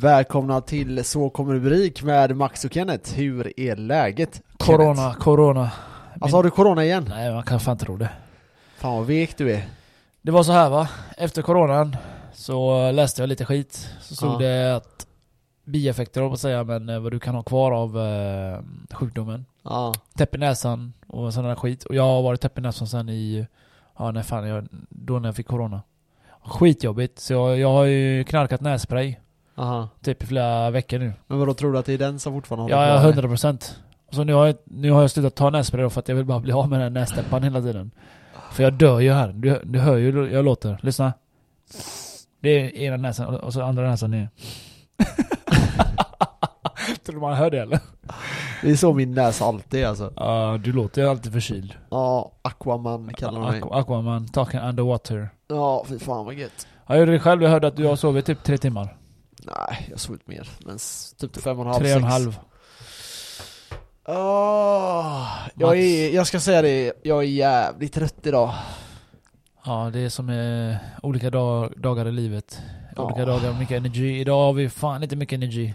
[0.00, 3.14] Välkomna till Så kommer rubrik med Max och Kenneth.
[3.14, 4.42] Hur är läget?
[4.56, 5.18] Corona, Kenneth?
[5.18, 5.70] corona.
[6.20, 7.06] Alltså har du corona igen?
[7.08, 8.10] Nej, man kan fan tro det.
[8.76, 9.64] Fan vad vek du är.
[10.22, 11.96] Det var så här va, efter coronan
[12.32, 13.90] så läste jag lite skit.
[14.00, 14.38] Så stod Ja.
[14.38, 15.06] det att
[15.64, 18.60] bieffekter på att säga, men eh, vad du kan ha kvar av eh,
[18.96, 19.44] sjukdomen.
[19.64, 19.94] Ja.
[20.16, 21.84] Täpp i näsan och sån där skit.
[21.84, 23.46] Och jag har varit täpp i näsan sen i,
[23.98, 25.82] ja när fan, jag, då när jag fick corona.
[26.44, 29.16] Skitjobbigt, så jag, jag har ju knarkat nässpray
[29.56, 29.88] Aha.
[30.02, 31.12] typ i flera veckor nu.
[31.26, 33.08] Men vadå tror du att det är den som fortfarande Ja, håller ja, kvar?
[33.10, 33.80] 100 procent.
[34.10, 36.24] Så nu har, jag, nu har jag slutat ta nässpray då för att jag vill
[36.24, 37.90] bara bli av med den nästäppan hela tiden.
[38.52, 39.32] För jag dör ju här.
[39.32, 40.78] Du, du hör ju hur jag låter.
[40.82, 41.12] Lyssna.
[42.40, 44.28] Det är ena näsan och så andra näsan ner.
[47.04, 47.78] Tror du man hör det eller?
[48.62, 50.12] Det är så min näsa alltid är alltså.
[50.16, 51.74] Ja, du låter ju alltid förkyld.
[51.90, 53.60] Ja, Aquaman kallar de mig.
[53.60, 55.28] Aqu- Aquaman, talking underwater.
[55.48, 56.66] Ja, fy fan vad gött.
[56.86, 58.96] Jag gjorde det själv, jag hörde att du har sovit typ tre timmar.
[59.46, 60.48] Nej, jag har sovit mer.
[60.66, 60.78] Men
[61.18, 62.38] typ fem och en halv, Tre och en halv.
[64.08, 68.54] Åh, jag, är, jag ska säga det, jag är jävligt trött idag.
[69.64, 72.62] Ja, det är som eh, olika dag, dagar i livet.
[72.96, 73.26] Olika Ja.
[73.26, 74.20] dagar, mycket energi.
[74.20, 75.74] Idag har vi fan inte mycket energi.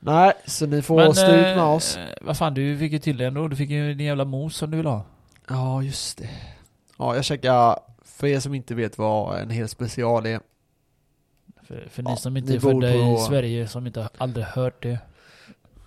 [0.00, 1.98] Nej, så ni får stå ut med eh, oss.
[2.20, 3.48] Vad fan, du fick ju till det ändå.
[3.48, 5.04] Du fick ju din jävla mos som du vill ha.
[5.48, 6.28] Ja, just det.
[6.98, 10.40] Ja, jag käkar, för er som inte vet vad en hel special är.
[11.72, 14.98] För, för Ja, ni som inte är födda i Sverige, som inte aldrig hört det.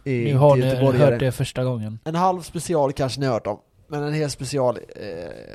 [0.03, 1.99] Nu har ni hört det första gången.
[2.03, 3.59] En halv special kanske ni har hört om.
[3.87, 5.03] Men en hel special, eh,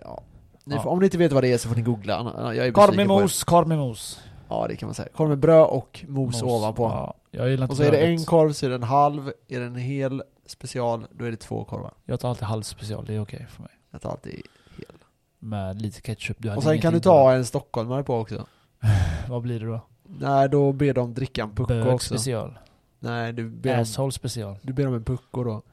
[0.05, 0.23] ja.
[0.65, 0.83] Ni Ja.
[0.83, 2.33] får, om ni inte vet vad det är så får ni googla.
[2.55, 4.21] Jag är Korv med mos, korv med mos.
[4.49, 5.09] Ja, det kan man säga.
[5.15, 6.83] Korv med bröd och mos, ovanpå.
[6.83, 9.33] Ja, jag gillar inte Och så är det en korv, så är det en halv,
[9.49, 11.93] är det en hel special, då är det två korvar.
[12.05, 13.71] Jag tar alltid halv special, det är okej för mig.
[13.91, 14.97] Jag tar alltid hel.
[15.39, 16.37] Med lite ketchup.
[16.41, 18.47] Du Och sen kan du ta en stockholmare på också.
[19.29, 19.81] Vad blir det då?
[20.19, 22.19] Nej, då ber de dricka en pucko Bög också.
[22.19, 22.59] special.
[22.99, 24.57] Nej, du ber, Asshole special.
[24.63, 25.63] du ber om en pucko då.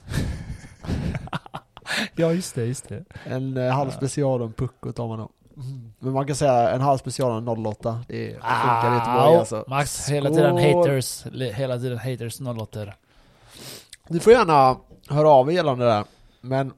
[2.16, 3.06] Ja just det, just det.
[3.26, 5.30] En eh, halv special och en pucko tar man då.
[6.00, 8.04] Men man kan säga en halv special och en 08.
[8.08, 9.66] Det funkar i Göteborg Au, alltså.
[9.67, 10.88] Max, hela tiden Skål.
[10.90, 11.26] haters.
[11.56, 12.86] Hela tiden haters 08
[14.08, 14.78] Ni får gärna
[15.10, 16.04] höra av er gällande det där.
[16.42, 16.73] Men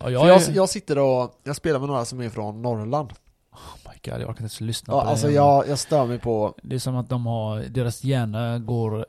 [0.00, 3.12] Ja, jag, jag, jag sitter och, jag spelar med några som är från Norrland.
[4.04, 5.10] God, jag orkar inte ens lyssna Ja, på det.
[5.10, 9.06] alltså jag, jag stör mig på, Det är som att de har, deras hjärna går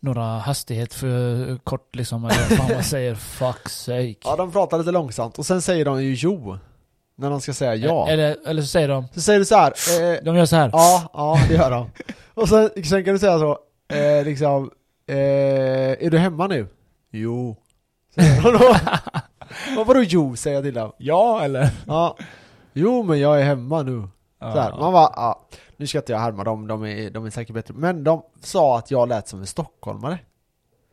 [0.00, 2.24] några hastighet för kort liksom.
[2.24, 4.14] Eller vad fan man säger, fuck sake.
[4.24, 6.58] ja de pratar lite långsamt och sen säger de ju jo.
[7.16, 8.08] När de ska säga ja.
[8.08, 9.72] Eller, eller så säger de, Så säger du så här.
[10.02, 10.70] Eh, de gör så här.
[10.72, 11.90] ja, ja det gör de.
[12.34, 13.58] Och sen, sen kan du säga så,
[13.94, 14.70] eh, liksom,
[15.08, 15.16] eh,
[16.06, 16.66] är du hemma nu?
[17.10, 17.56] Jo.
[18.14, 18.76] Säger de då.
[19.76, 20.92] Vad vadå jo, säger jag till dem.
[20.98, 21.70] Ja eller?
[21.86, 22.16] Ja.
[22.80, 24.08] Jo men jag är hemma nu.
[24.40, 25.46] Så här, man bara, ja,
[25.76, 27.74] nu ska inte jag härma dem, de är, de är säkert bättre.
[27.74, 30.18] Men de sa att jag lät som en stockholmare.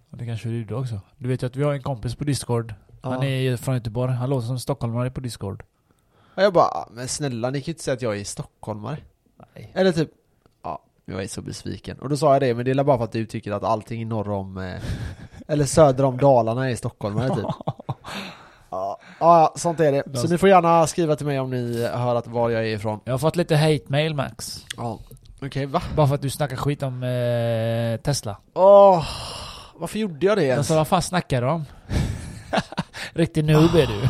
[0.10, 1.00] Det kanske du gjorde också.
[1.18, 2.74] Du vet ju att vi har en kompis på discord.
[3.02, 3.24] Han Ja.
[3.24, 5.64] är ju från Göteborg, han låter som stockholmare på discord.
[6.36, 8.98] Och jag bara, "Ah, men snälla ni kan ju inte säga att jag är stockholmare.
[9.56, 9.72] Nej.
[9.76, 10.10] Eller typ,
[10.64, 12.00] ja, jag är så besviken.
[12.00, 14.08] Och då sa jag det, men det är bara för att du tycker att allting
[14.08, 14.82] norr om, eh,
[15.48, 17.46] eller söder om Dalarna är stockholmare typ.
[19.26, 20.18] Ja, sånt är det.
[20.18, 23.00] Så ni får gärna skriva till mig om ni hör att var jag är ifrån.
[23.06, 24.66] Jag har fått lite hate mail Max.
[24.78, 25.00] Ja.
[25.42, 25.82] Okej, va?
[25.96, 28.38] Bara för att du snackar skit om eh, Tesla.
[28.54, 29.06] Åh,
[29.76, 30.58] varför gjorde jag det ens?
[30.58, 31.66] Alltså vad fan snackar du om?
[33.14, 34.10] Riktig noob är du.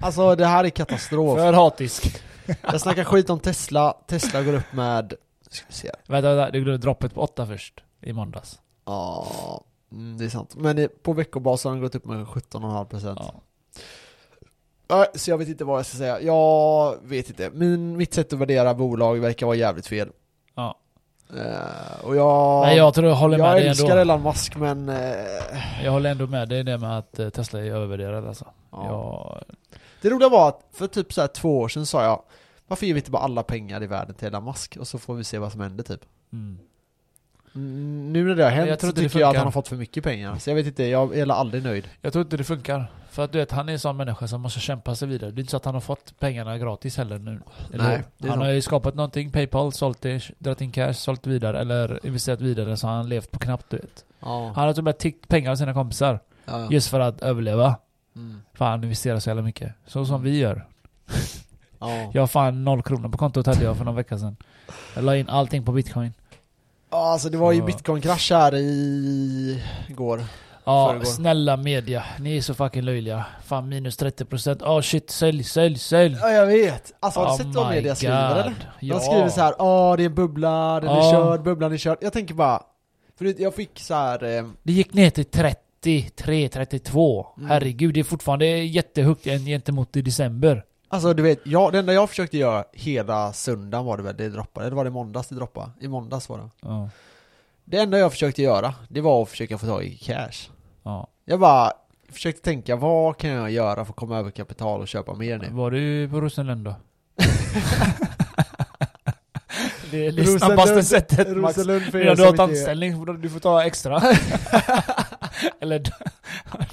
[0.00, 1.38] Alltså det här är katastrof.
[1.38, 2.22] För hatisk.
[2.62, 5.14] Jag snackar skit om Tesla, Tesla går upp med,
[5.50, 5.90] ska vi se.
[6.06, 7.82] Vänta, vänta, det glömde droppet på åtta först.
[8.02, 8.58] I måndags.
[8.86, 9.26] Ja,
[9.92, 10.54] mm, det är sant.
[10.56, 13.16] Men på veckobasis har den gått upp med 17,5%.
[13.18, 13.34] Ja.
[15.14, 16.20] Så jag vet inte vad jag ska säga.
[16.20, 17.50] Jag vet inte.
[17.50, 20.08] Min, mitt sätt att värdera bolag verkar vara jävligt fel.
[20.54, 20.78] ja.
[21.36, 22.60] Eh, och jag...
[22.66, 24.00] Nej jag tror jag håller med jag dig älskar ändå.
[24.00, 24.88] Elon Musk men...
[24.88, 28.44] eh, Jag håller ändå med dig det med att eh, Tesla är övervärderad alltså.
[28.72, 28.84] ja.
[28.88, 29.40] Ja.
[30.02, 32.22] Det roliga var att för typ så här två år sedan sa jag
[32.66, 34.76] Varför ger vi inte bara alla pengar i världen till Elon Musk?
[34.80, 36.00] Och så får vi se vad som händer typ.
[36.32, 36.58] Mm.
[37.56, 39.76] Nu när det har hänt jag tror så tycker jag att han har fått för
[39.76, 40.38] mycket pengar.
[40.38, 41.88] Så jag vet inte, jag är aldrig nöjd.
[42.00, 42.90] Jag tror inte det funkar.
[43.10, 45.30] För att du vet, han är en sån människa som måste kämpa sig vidare.
[45.30, 47.40] Det är inte så att han har fått pengarna gratis heller nu.
[47.72, 48.42] Eller Nej, Han sant.
[48.42, 52.76] har ju skapat någonting, Paypal, sålt det, dragit in cash, sålt vidare, eller investerat vidare
[52.76, 54.04] så har han levt på knappt du vet.
[54.20, 54.52] Ja.
[54.54, 56.20] Han har och med tiggt pengar av sina kompisar.
[56.44, 56.68] ja.
[56.70, 57.76] Just för att överleva.
[58.16, 58.42] Mm.
[58.54, 59.72] Fan han investerar så jävla mycket.
[59.86, 60.66] Så som vi gör.
[61.78, 62.10] Ja.
[62.14, 64.36] Jag har fan noll kronor på kontot hade jag för någon vecka sedan.
[64.94, 66.12] Jag la in allting på bitcoin.
[66.94, 69.62] Ja, alltså det var ju bitcoin-krasch här i...
[69.88, 70.24] igår.
[70.64, 71.04] Ja, Förrgår.
[71.04, 72.04] snälla media.
[72.20, 73.24] Ni är så fucking löjliga.
[73.44, 74.62] Fan minus 30%.
[74.66, 76.16] Åh shit, sälj, sälj, sälj.
[76.20, 76.92] Ja jag vet!
[77.00, 78.54] Alltså har du Oh sett vad media skriver eller?
[78.80, 78.94] Ja.
[78.94, 81.10] De skriver så här, åh det är en bubbla, den är Ja.
[81.12, 81.98] körd, bubblan är körd.
[82.00, 82.62] Jag tänker bara,
[83.18, 84.24] för jag fick så här.
[84.38, 87.26] Eh, Det gick ner till 33, 32.
[87.38, 87.50] Mm.
[87.50, 90.64] Herregud, det är fortfarande jättehögt gen- gentemot i december.
[90.94, 94.28] Alltså du vet, jag, det enda jag försökte göra hela söndagen var det väl, det
[94.28, 95.70] droppade, eller var det måndags det droppade?
[95.80, 96.50] I måndags var det.
[96.60, 96.90] Ja.
[97.64, 100.50] Det enda jag försökte göra, det var att försöka få tag i cash.
[100.82, 101.08] ja.
[101.24, 101.72] Jag bara
[102.12, 105.48] försökte tänka, vad kan jag göra för att komma över kapital och köpa mer nu?
[105.50, 106.74] Var du på Rosenlund då?
[109.90, 111.58] det är det snabbaste sättet Max.
[111.58, 114.00] Rosenlund för er Medan du har ett anställning, du får ta extra.
[115.60, 115.82] Eller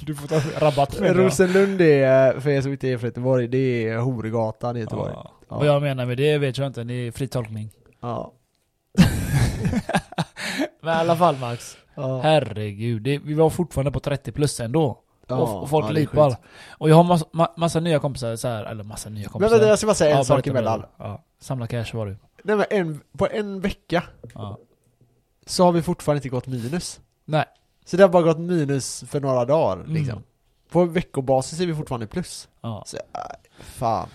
[0.00, 1.16] du får ta rabatt med.
[1.16, 5.12] Rosenlund är, för er som inte är från Göteborg, det är Horgatan i Göteborg.
[5.14, 5.30] Ja.
[5.48, 5.56] Ja.
[5.58, 7.70] Vad jag menar med det vet jag inte, det är fri tolkning.
[8.00, 8.32] Ja.
[10.80, 12.20] Men i alla fall Max, Ja.
[12.22, 14.98] herregud, det, vi var fortfarande på 30 plus ändå.
[15.26, 16.36] Ja, och, och folk ja, lipar.
[16.78, 19.50] Och jag har massa, ma, massa nya kompisar så här, eller massa nya Men kompisar.
[19.56, 20.84] vänta, jag ska bara säga en Ja, sak emellan.
[20.98, 22.16] Ja, samla cash var du.
[22.44, 24.02] Nej men en, på en vecka
[24.34, 24.58] Ja.
[25.46, 27.00] så har vi fortfarande inte gått minus.
[27.24, 27.44] Nej.
[27.92, 29.92] Så det har bara gått minus för några dagar Mm.
[29.94, 30.22] liksom.
[30.70, 32.48] På veckobasis är vi fortfarande plus.
[32.62, 32.84] Ja.
[32.86, 33.02] Så, äh,
[33.60, 34.08] fan.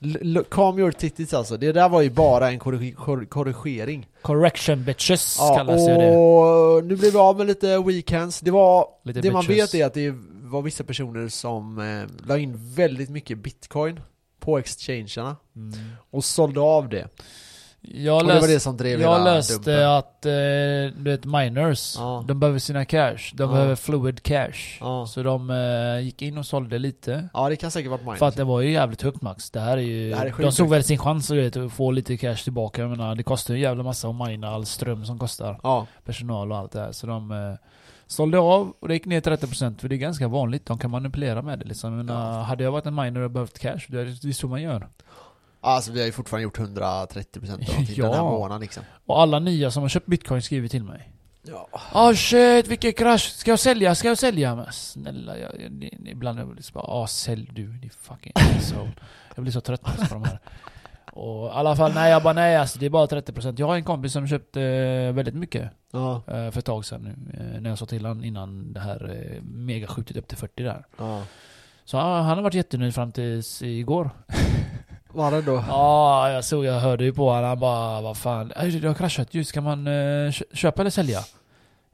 [0.00, 1.56] L- calm your titties alltså.
[1.56, 4.08] Det där var ju bara en korrig- kor- korrigering.
[4.22, 6.16] Correction bitches Ja, kallas ju det.
[6.16, 8.40] och nu blev vi av med lite weekends.
[8.40, 9.74] Det var, Lite det man bitches.
[9.74, 14.00] vet är att det var vissa personer som eh, la in väldigt mycket bitcoin
[14.40, 15.72] på exchangerna Mm.
[16.10, 17.08] och sålde av det.
[17.94, 19.88] Jag och det var det som drev jag läste dumpen.
[19.88, 22.24] att, eh, du vet miners, Ja.
[22.28, 23.18] de behöver sina cash.
[23.34, 23.46] De Ja.
[23.46, 24.78] behöver fluid cash.
[24.80, 25.06] Ja.
[25.06, 27.28] Så de eh, gick in och sålde lite.
[27.34, 28.18] Ja det kan säkert varit minus.
[28.18, 29.50] För att det var ju jävligt högt max.
[29.50, 30.14] Det här är ju...
[30.14, 32.82] Här är de såg väl sin chans vet, att få lite cash tillbaka.
[32.82, 35.60] Jag menar, det kostar ju en jävla massa att mina all ström som kostar.
[35.62, 35.86] Ja.
[36.04, 36.92] Personal och allt det här.
[36.92, 37.54] Så de eh,
[38.06, 40.66] sålde av och det gick ner 30% för det är ganska vanligt.
[40.66, 41.92] De kan manipulera med det liksom.
[41.96, 44.48] Jag menar, Hade jag varit en miner och behövt cash, det är det är så
[44.48, 44.88] man gör.
[45.66, 48.04] Alltså vi har ju fortfarande gjort 130% eller någonting Ja.
[48.04, 48.82] den här månaden liksom.
[49.06, 51.12] Och alla nya som har köpt bitcoin skriver till mig.
[51.42, 51.68] Ja.
[51.92, 53.22] Ah shit, vilken krasch!
[53.32, 53.94] Ska jag sälja?
[53.94, 54.54] Ska jag sälja?
[54.54, 58.92] Men snälla, jag, jag, ibland är jag liksom bara ah sälj du, din fucking asshole.
[59.34, 60.38] Jag blir så trött på de här.
[61.12, 63.76] Och i alla fall, nej jag bara nej alltså det är bara 30% Jag har
[63.76, 66.14] en kompis som köpte eh, väldigt mycket Ja.
[66.26, 67.38] eh, för ett tag sedan nu.
[67.54, 70.84] Eh, när jag sa till honom innan det här eh, megaskjutet upp till 40 där.
[70.98, 71.22] Ja.
[71.84, 74.10] Så han, han har varit jättenöjd fram tills igår.
[75.16, 75.64] Var det då?
[75.68, 77.44] Ja, jag såg, jag hörde ju på honom.
[77.44, 79.44] Han bara, vad fan, "Aj, det har kraschat ju.
[79.44, 81.20] Ska man eh, kö- köpa eller sälja?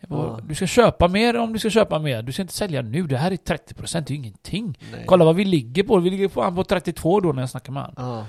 [0.09, 0.39] Bara, Ja.
[0.43, 2.23] Du ska köpa mer om du ska köpa mer.
[2.23, 3.03] Du ska inte sälja nu.
[3.03, 4.79] Det här är 30%, det är ingenting.
[4.93, 5.05] Nej.
[5.07, 5.99] Kolla vad vi ligger på.
[5.99, 8.17] Vi ligger på, han på 32 då när jag snackade med honom.
[8.17, 8.27] Ja.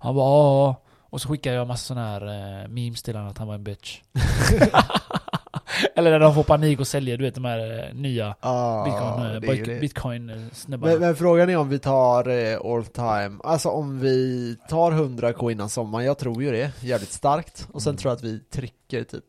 [0.00, 0.82] Han bara, ja.
[1.10, 2.20] Och så skickade jag massa sådana här
[2.62, 4.00] eh, memes till honom att han var en bitch.
[5.94, 9.34] eller när de får panik och säljer, du vet de här eh, nya Ja, bitcoin,
[9.34, 10.92] eh, det är ju bitcoin, eh, snubbarna.
[10.92, 15.50] Men, men frågan är om vi tar eh, all time, alltså om vi tar 100k
[15.52, 17.68] innan sommaren, jag tror ju det, jävligt starkt.
[17.72, 17.96] Och sen Mm.
[17.98, 19.24] tror jag att vi trycker typ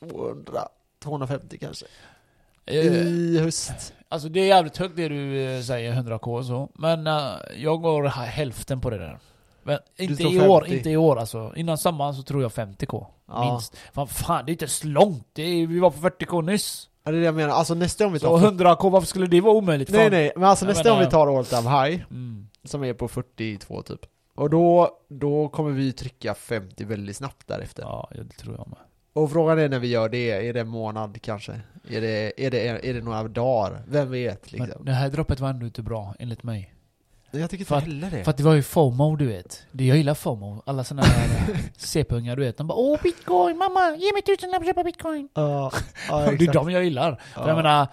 [0.00, 0.68] 200,
[1.02, 1.86] 250 kanske.
[2.66, 3.92] Eh, I höst.
[4.08, 6.70] Alltså det är jävligt högt det du eh, säger, 100k och så.
[6.74, 9.18] Men eh, jag går hälften på det där.
[9.64, 10.76] Men inte i år, 50?
[10.76, 11.52] inte i år alltså.
[11.56, 13.06] Innan sommaren så tror jag 50k.
[13.28, 13.50] Ja.
[13.52, 13.76] Minst.
[13.92, 15.38] Fan, fan det är inte så långt.
[15.38, 16.88] Är, vi var på 40k nyss.
[17.04, 18.50] Ja, det är det jag menar, alltså nästa gång vi Så tar...
[18.50, 19.90] 100k, varför skulle det vara omöjligt?
[19.90, 20.10] Nej Fan.
[20.12, 22.48] nej, men alltså nästa gång vi tar all time high, Mm.
[22.64, 24.00] som är på 42 typ.
[24.36, 27.82] Och då, då kommer vi trycka 50 väldigt snabbt därefter.
[27.82, 28.78] Ja, ja, det tror jag med.
[29.12, 31.52] Och frågan är när vi gör det, är det en månad kanske?
[31.88, 33.82] Är det, är det, är det några dagar?
[33.88, 34.70] Vem vet liksom?
[34.76, 36.73] Men det här droppet var ändå inte bra, enligt mig.
[37.40, 38.24] Jag tycker inte heller det.
[38.24, 39.62] För att det var ju FOMO du vet.
[39.72, 40.62] Det jag gillar FOMO.
[40.66, 41.46] Alla såna här
[41.78, 42.56] CP-ungar du vet.
[42.58, 45.28] De bara Åh bitcoin mamma, ge mig tusen och köpa bitcoin.
[45.34, 45.72] Ja,
[46.08, 46.52] ja det är exakt.
[46.52, 47.20] de jag gillar.
[47.34, 47.48] För Ja.
[47.48, 47.86] jag menar,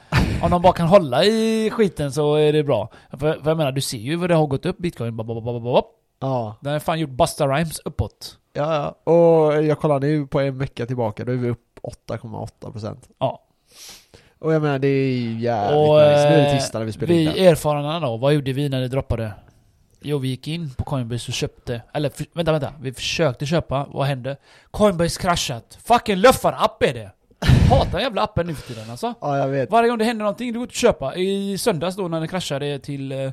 [0.44, 2.90] om de bara kan hålla i skiten så är det bra.
[3.12, 5.18] För, för jag menar, du ser ju vad det har gått upp bitcoin.
[5.18, 5.98] Bop, bop, bop, bop.
[6.20, 8.38] Ja, Den har fan gjort Busta Rhymes uppåt.
[8.54, 9.12] ja, ja.
[9.14, 11.80] Och jag kollar nu på en vecka tillbaka, då är vi upp
[12.10, 13.44] 8,8% Ja.
[14.42, 16.30] Och jag menar det är ju jävligt Och nice.
[16.30, 17.48] Nu är det eh, tisdag när vi spelar in vi det.
[17.48, 19.32] erfarna då, vad gjorde vi när det droppade?
[20.02, 22.74] Jo, vi gick in på Coinbase och köpte, eller för, vänta, vänta.
[22.82, 24.38] Vi försökte köpa, vad hände?
[24.72, 25.78] Coinbase kraschat.
[25.84, 27.12] Fucking luffar-app är det!
[27.70, 29.14] Hatar den jävla appen nu för tiden alltså.
[29.22, 29.72] Ja, jag vet.
[29.72, 31.16] Varje gång det händer någonting, du går ut och köpa.
[31.16, 33.32] I söndags då när den kraschade till eh,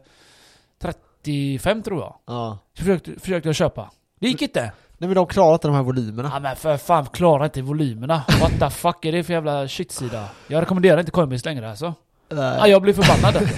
[0.80, 2.14] 35 tror jag.
[2.26, 2.58] Ja.
[2.78, 3.90] Så försökte, försökte jag köpa.
[4.20, 4.72] Det gick inte.
[4.99, 6.31] Nej men de klarar inte de här volymerna.
[6.35, 8.23] Ja men för fan, klara inte volymerna.
[8.40, 10.28] What the fuck är det för jävla shitsida?
[10.47, 11.95] Jag rekommenderar inte Coinbase längre alltså.
[12.28, 12.57] Nej.
[12.59, 13.49] Ja, jag blev förbannad.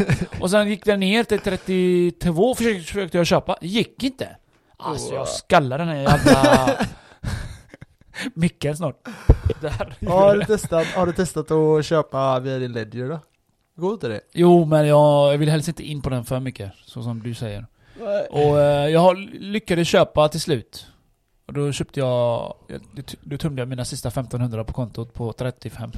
[0.41, 3.57] och sen gick den ner till 32, försökte, försökte jag köpa.
[3.61, 4.37] Gick inte.
[4.77, 6.71] Alltså jag skallade den här jävla...
[8.35, 9.09] Micken snart.
[9.61, 10.09] Där.
[10.09, 13.19] Har du testat, har du testat att köpa via din Ledger då?
[13.77, 14.21] Går inte det?
[14.33, 16.73] Jo, men jag, jag vill helst inte in på den för mycket.
[16.85, 17.67] Så som du säger.
[18.31, 20.87] Och eh, jag lyckades köpa till slut.
[21.51, 22.55] Och då köpte jag,
[23.21, 25.91] då tömde jag mina sista 1500 på kontot på 35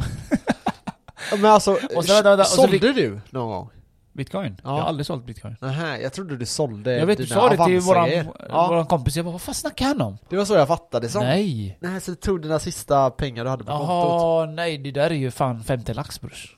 [1.32, 3.68] Men alltså, Och så- vänta, vänta, och så sålde fick- du någon gång?
[4.12, 4.56] bitcoin.
[4.64, 4.71] Ja.
[4.71, 5.56] Jag har aldrig sålt bitcoin.
[5.61, 8.11] Nähä, jag trodde du sålde Jag vet, du dina sa det till våran.
[8.49, 10.18] Ja, våran kompis, jag bara vad fan snackar han om?
[10.28, 11.23] det var så jag fattade det som.
[11.25, 11.78] Nej!
[11.80, 13.88] Nej, så du tog dina sista pengar du hade på kontot?
[13.88, 16.56] Jaha, nej det där är ju fan 50 lax brors.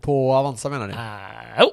[0.00, 0.94] På Avanza menar du?
[0.94, 1.70] Ah, oh,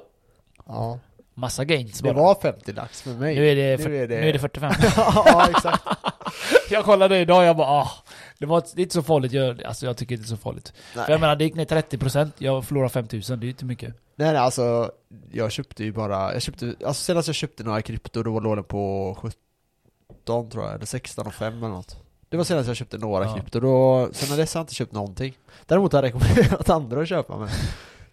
[0.68, 1.00] Ja.
[1.34, 2.24] Massa gains Det bara.
[2.24, 3.36] var 50 lax med mig.
[3.36, 4.72] Nu är det, Nu är det- nu är det 45.
[4.98, 5.84] ja, exakt.
[6.70, 7.92] jag kollade idag, jag bara ah,
[8.38, 10.42] det, var, det är inte så farligt, jag, alltså jag tycker inte det är så
[10.42, 10.74] farligt.
[10.96, 11.06] Nej.
[11.06, 13.90] För jag menar det gick ner 30%, jag förlorade 5000, det är inte mycket.
[14.16, 14.92] Nej, nej, alltså
[15.32, 18.64] jag köpte ju bara, jag köpte, alltså senast jag köpte några krypto då låg den
[18.64, 21.98] på 17 tror jag, eller 16 och 5 eller något.
[22.30, 23.34] Det var senast jag köpte några Ja.
[23.36, 25.38] krypto, då, sen har dess har jag inte köpt någonting.
[25.66, 27.50] Däremot har jag rekommenderat andra att köpa men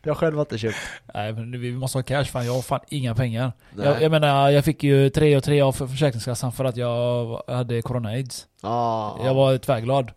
[0.02, 0.76] jag själv har inte köpt.
[1.14, 3.52] Nej men vi måste ha cash, fan jag har fan inga pengar.
[3.76, 7.42] Jag, jag menar, jag fick ju 3 och 3 av för Försäkringskassan för att jag
[7.48, 8.46] hade corona-aids.
[8.62, 10.10] Ja, Jag var tvärglad.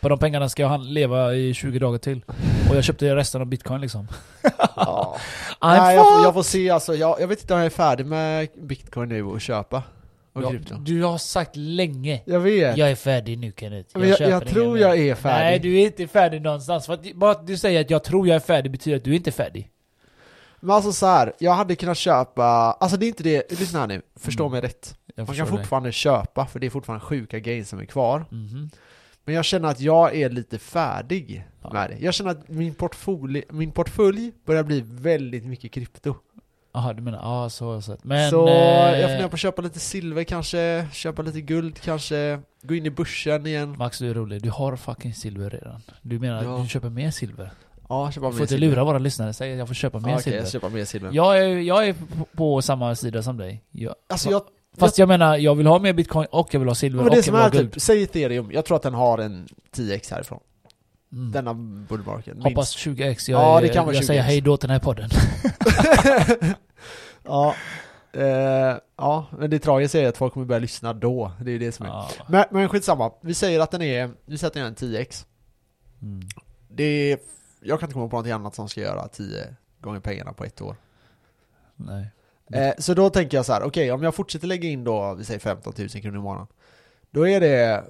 [0.00, 2.24] På de pengarna ska jag leva i 20 dagar till.
[2.70, 4.08] Och jag köpte resten av bitcoin liksom.
[4.76, 5.18] I'm
[5.62, 8.06] Nej, jag, får, jag får se alltså, jag, jag vet inte om jag är färdig
[8.06, 9.82] med bitcoin nu och köpa.
[10.34, 10.74] Och Ja, krypto.
[10.74, 12.22] du har sagt länge.
[12.26, 12.76] Jag vet.
[12.76, 13.98] Jag är färdig nu Kenneth.
[13.98, 15.44] men jag, jag ingen tror jag är färdig.
[15.44, 16.86] Nej, du är inte färdig någonstans.
[16.86, 19.16] För att, bara att du säger att jag tror jag är färdig betyder att du
[19.16, 19.70] inte är färdig.
[20.60, 22.44] Men alltså så här, jag hade kunnat köpa,
[22.80, 24.52] alltså det är inte det, lyssna här nu, förstå Mm.
[24.52, 24.98] mig rätt.
[25.14, 28.24] Jag Man kan fortfarande köpa, för det är fortfarande sjuka gains som är kvar.
[28.30, 28.70] Mhm.
[29.24, 31.72] Men jag känner att jag är lite färdig Ja.
[31.72, 31.96] med det.
[32.04, 36.14] Jag känner att min portfölj, min portfölj börjar bli väldigt mycket krypto.
[36.74, 38.04] Jaha, du menar, ja så har jag sett.
[38.04, 38.30] Men...
[38.30, 42.74] så eh, jag funderar på att köpa lite silver kanske, köpa lite guld kanske, gå
[42.74, 43.74] in i börsen igen.
[43.78, 45.80] Max du är rolig, du har fucking silver redan.
[46.02, 46.56] Du menar Ja.
[46.56, 47.50] att du köper mer silver?
[47.88, 50.14] Ja, köpa mer får inte lura våra lyssnare, säg att jag får köpa mer Ja,
[50.14, 50.66] okej, silver.
[50.66, 51.10] jag mer silver.
[51.12, 51.94] Jag är, jag är
[52.36, 53.62] på, samma sida som dig.
[53.70, 54.42] Jag, Alltså jag,
[54.78, 57.22] fast jag menar, jag vill ha mer bitcoin och jag vill ha silver och jag
[57.22, 57.72] vill ha är guld.
[57.72, 60.40] typ, säg ethereum, jag tror att den har en 10x härifrån.
[61.14, 61.32] Mm.
[61.32, 61.54] Denna
[61.88, 62.42] bullmarken.
[62.42, 64.24] Hoppas 20x, jag, Ja, är- det kan vara jag säger 20x.
[64.26, 65.10] hej då till den här podden.
[67.22, 67.54] ja,
[68.12, 71.32] eh, ja, men det tragiska är att folk kommer börja lyssna då.
[71.40, 71.90] Det är det som är.
[71.90, 72.08] Ja.
[72.28, 75.26] Men, men skitsamma, vi säger att den är, vi att den en 10x.
[76.02, 76.20] Mm.
[76.68, 77.18] Det är,
[77.60, 80.60] jag kan inte komma på något annat som ska göra 10 gånger pengarna på ett
[80.62, 80.76] år.
[81.76, 82.10] Nej.
[82.52, 85.24] Eh, så då tänker jag så här: okej om jag fortsätter lägga in då, vi
[85.24, 86.46] säger 15 000 kronor i månaden.
[87.10, 87.84] Då är det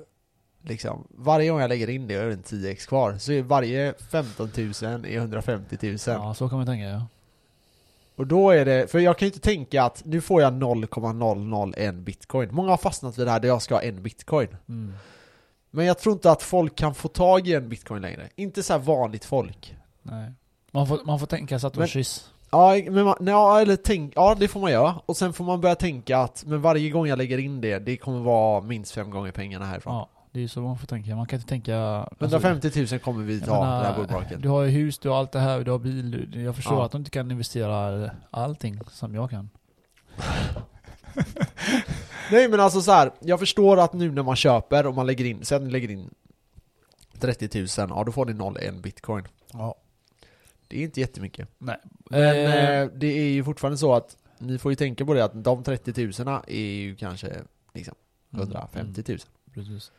[0.64, 3.18] liksom, varje gång jag lägger in det är det en 10x kvar.
[3.18, 5.98] Så är varje 15 000 är 150 000.
[6.06, 7.06] Ja, så kan man tänka ja.
[8.16, 11.94] Och då är det, för jag kan ju inte tänka att nu får jag 0,001
[11.94, 12.48] bitcoin.
[12.54, 14.48] Många har fastnat vid det här där jag ska ha en bitcoin.
[14.68, 14.94] Mm.
[15.70, 18.28] Men jag tror inte att folk kan få tag i en bitcoin längre.
[18.36, 19.76] Inte så här vanligt folk.
[20.02, 20.32] Nej.
[20.70, 22.30] Man får, man får tänka kyss.
[22.50, 24.94] Ja, men man, ja, eller tänk, ja det får man göra.
[25.06, 27.96] Och sen får man börja tänka att men varje gång jag lägger in det, det
[27.96, 29.94] kommer vara minst fem gånger pengarna härifrån.
[29.94, 31.16] Ja, det är ju så man får tänka.
[31.16, 31.78] Man kan inte tänka...
[31.78, 34.40] alltså, 150 000 kommer vi ta, menar, det här bullmarken.
[34.40, 36.30] Du har ju hus, du har allt det här, du har bil.
[36.30, 36.84] du- Jag förstår Ja.
[36.86, 39.50] att du inte kan investera allting som jag kan.
[42.30, 45.24] Nej men alltså så här, jag förstår att nu när man köper och man lägger
[45.24, 46.10] in, sen lägger in
[47.18, 49.24] 30 000, ja då får ni 01 bitcoin.
[49.52, 49.74] Ja.
[50.68, 51.48] Det är inte jättemycket.
[51.58, 51.76] Nej.
[52.10, 55.24] Men Eh, eh, det är ju fortfarande så att ni får ju tänka på det
[55.24, 57.32] att de 30 000 är ju kanske
[57.74, 57.94] liksom
[58.32, 59.18] mm, 150 000.
[59.54, 59.92] Precis.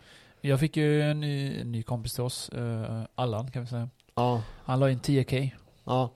[0.50, 3.90] Jag fick ju en ny, en ny kompis till oss, eh, Allan kan vi säga.
[4.16, 5.52] Ja, Han la in 10k.
[5.86, 6.12] ja,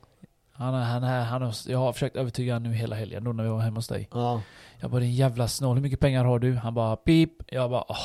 [0.51, 3.50] Han, han, han, har- jag har försökt övertyga honom nu hela helgen då när vi
[3.50, 4.07] var hemma hos dig.
[4.13, 4.41] ja.
[4.81, 6.55] Jag bara din jävla snål, hur mycket pengar har du?
[6.55, 7.31] Han bara pip.
[7.48, 7.98] Jag bara åh,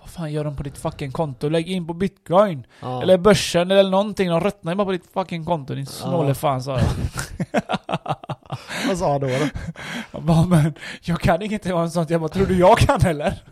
[0.00, 1.48] vad fan gör de på ditt fucking konto?
[1.48, 2.66] Lägg in på bitcoin!
[2.82, 3.02] ja.
[3.02, 6.34] Eller börsen eller någonting, de röttnar ju bara på ditt fucking konto din snåle Ja.
[6.34, 6.88] fan sa jag.
[8.90, 9.26] Vad sa han då?
[9.26, 9.48] då?
[10.12, 12.10] Jag bara men, jag kan inget om sånt.
[12.10, 13.42] Jag bara tror du jag kan eller?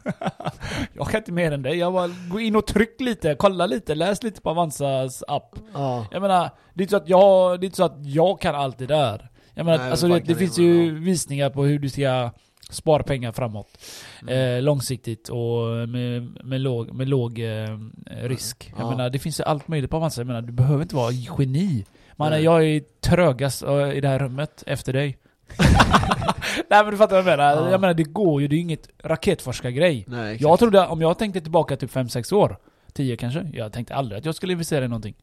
[0.92, 1.76] jag kan inte mer än dig.
[1.76, 5.56] Jag bara gå in och tryck lite, kolla lite, läs lite på Avanzas app.
[5.74, 6.06] Ja.
[6.10, 8.54] Jag menar, det är inte så att jag, det är inte så att jag kan
[8.54, 9.28] allt det där.
[9.54, 10.92] Jag menar, Nej, alltså det, det finns ju ja.
[10.94, 12.30] visningar på hur du ska
[12.70, 13.78] spara pengar framåt.
[14.22, 14.56] Mm.
[14.56, 17.78] Eh, långsiktigt och med, med låg, med låg eh,
[18.22, 18.72] risk.
[18.78, 18.90] Jag Ja.
[18.90, 20.20] menar, det finns ju allt möjligt på Avanza.
[20.20, 21.84] Jag menar, du behöver inte vara geni.
[22.16, 25.18] Man, jag är trögast eh, i det här rummet efter dig.
[26.70, 27.56] Nej men du fattar vad jag menar.
[27.56, 27.70] Ja.
[27.70, 30.04] Jag menar det går ju, det är ju inget raketforskargrej.
[30.08, 30.42] Nej, exakt.
[30.42, 32.58] Jag trodde, om jag tänkte tillbaka typ 5-6 år,
[32.92, 35.14] 10 kanske, jag tänkte aldrig att jag skulle investera i någonting.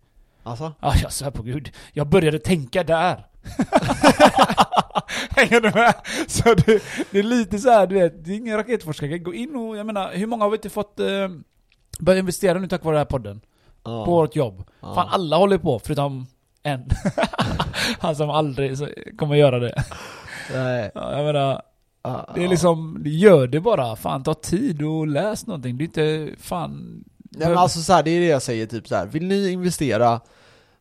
[0.43, 0.73] Alltså?
[0.79, 1.71] Ja, jag svär på gud.
[1.93, 3.25] Jag började tänka där.
[5.29, 5.93] Hänger du med?
[6.27, 9.17] Så det, det är lite så här, du vet, det är ingen raketforskare.
[9.17, 11.27] Gå in och, jag menar, hur många har vi inte fått eh,
[11.99, 13.41] Börja investera nu tack vare den här podden.
[13.83, 14.05] Ja.
[14.05, 14.63] På vårt jobb.
[14.79, 14.95] Ja.
[14.95, 16.27] Fan alla håller på, förutom
[16.65, 16.89] en.
[17.99, 18.77] Han som aldrig
[19.17, 19.83] kommer göra det.
[20.53, 20.91] Nej.
[20.95, 21.61] Ja, jag menar,
[22.03, 22.31] Ja.
[22.35, 23.95] det är liksom, gör det bara.
[23.95, 25.77] Fan ta tid och läs någonting.
[25.77, 27.03] Det är inte, fan...
[27.37, 29.05] Nej men alltså så här, det är det jag säger typ så här.
[29.05, 30.19] vill ni investera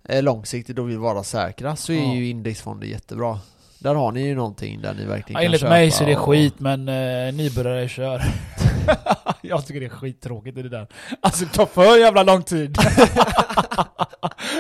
[0.09, 2.15] eh, långsiktigt och vill vara säkra så är Ja.
[2.15, 3.39] ju indexfonder jättebra.
[3.79, 6.09] Där har ni ju någonting där ni verkligen Ja, kan enligt köpa mig så är
[6.09, 8.23] det och- skit, men eh, nybörjare kör.
[9.49, 10.87] jag tycker det är skittråkigt det där.
[11.21, 12.77] Alltså det tar för jävla lång tid.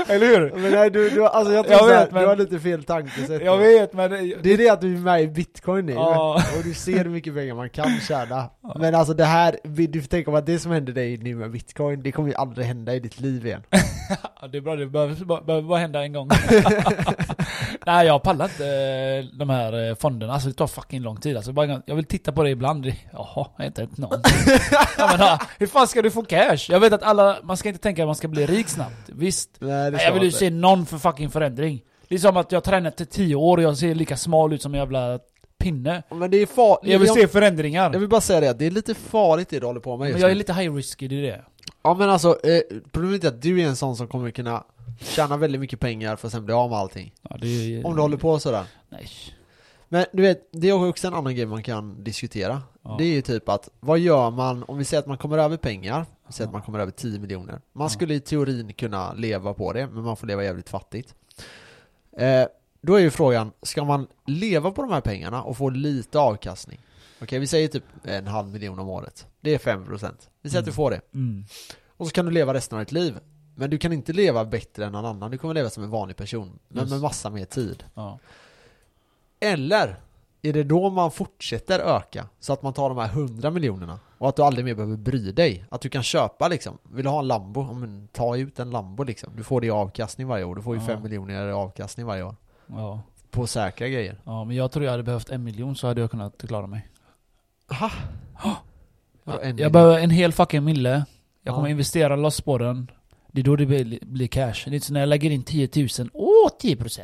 [0.09, 0.53] Eller hur?
[0.57, 2.85] Men nej, du, du, alltså jag tror Jag här, vet, men- du har lite fel
[2.85, 3.43] tankesätt.
[3.45, 4.11] Jag vet men...
[4.43, 6.43] Det, är det att du är med i bitcoin nu, Ja.
[6.59, 8.51] och du ser hur mycket pengar man kan tjäna.
[8.77, 9.57] Men alltså det här,
[9.89, 12.35] du får tänka på att det som händer dig nu med bitcoin, det kommer ju
[12.35, 13.63] aldrig hända i ditt liv igen.
[14.53, 16.29] Det är bra, det behöver, behöver bara hända en gång.
[17.87, 21.37] Nej jag pallar inte eh, de här eh, fonderna, alltså det tar fucking lång tid.
[21.37, 23.25] Alltså, bara, jag vill titta på det ibland, jaha, jag
[23.59, 24.33] har inte hänt någonting.
[24.99, 26.67] menar, hur fan ska du få cash?
[26.69, 29.51] Jag vet att alla, man ska inte tänka att man ska bli rik snabbt, visst.
[29.59, 31.83] Nej, jag vill ju se någon för fucking förändring.
[32.09, 34.63] Det är som att jag tränat i 10 år och jag ser lika smal ut
[34.63, 35.19] som en jävla
[35.59, 36.03] pinne.
[36.11, 36.93] Men det är farligt.
[36.93, 37.93] Jag vill se förändringar.
[37.93, 40.09] jag vill bara säga det, det är lite farligt det du håller på med Men
[40.09, 41.45] just jag är lite high risky, det är det.
[41.85, 42.61] Ja men alltså, eh,
[42.93, 44.65] problemet är att du är en sån som kommer kunna
[45.01, 47.15] tjäna väldigt mycket pengar för att sen bli av med allting.
[47.23, 48.65] Ja, det är, Om du håller på sådär.
[48.89, 49.09] Nej.
[49.89, 52.63] Men du vet, det är också en annan grej man kan diskutera.
[52.83, 52.95] Ja.
[52.99, 55.57] Det är ju typ att, vad gör man om vi säger att man kommer över
[55.57, 56.07] pengar?
[56.27, 56.49] Vi säger Ja.
[56.49, 57.61] att man kommer över 10 miljoner.
[57.73, 61.15] Man skulle i teorin kunna leva på det, men man får leva jävligt fattigt.
[62.17, 62.47] Eh,
[62.81, 66.79] då är ju frågan, ska man leva på de här pengarna och få lite avkastning?
[67.23, 69.27] Okej, vi säger typ en halv miljon om året.
[69.45, 70.29] Det är 5%.
[70.43, 70.75] Vi säger att du Mm.
[70.75, 71.01] får det.
[71.15, 71.45] Mm.
[71.97, 73.19] Och så kan du leva resten av ditt liv.
[73.55, 75.31] Men du kan inte leva bättre än någon annan.
[75.31, 76.59] Du kommer leva som en vanlig person.
[76.69, 76.93] Men Just.
[76.93, 77.85] med massa mer tid.
[77.95, 78.19] Ja.
[79.41, 79.97] Eller
[80.43, 82.29] är det då man fortsätter öka?
[82.41, 85.33] Så att man tar de här 100 miljonerna och att du aldrig mer behöver bry
[85.33, 85.65] dig.
[85.71, 86.79] Att du kan köpa liksom.
[86.83, 87.63] Vill du ha en Lambo?
[87.63, 89.33] Ja, men ta ut en Lambo liksom.
[89.37, 90.55] Du får det i avkastning varje år.
[90.57, 90.87] Du får ju Ja.
[90.87, 92.37] 5 miljoner i avkastning varje år.
[92.67, 93.01] Ja.
[93.31, 94.21] På säkra grejer.
[94.25, 96.89] ja, men jag tror jag hade behövt en miljon så hade jag kunnat klara mig.
[97.71, 97.91] Aha.
[99.43, 101.05] En jag behöver en hel fucking mille.
[101.45, 101.71] Jag kommer Ja.
[101.73, 102.91] investera loss på den.
[103.33, 104.53] Det är då det blir, blir cash.
[104.65, 106.11] Det är inte så när jag lägger in 10 000.
[106.13, 107.01] Åh, 10%!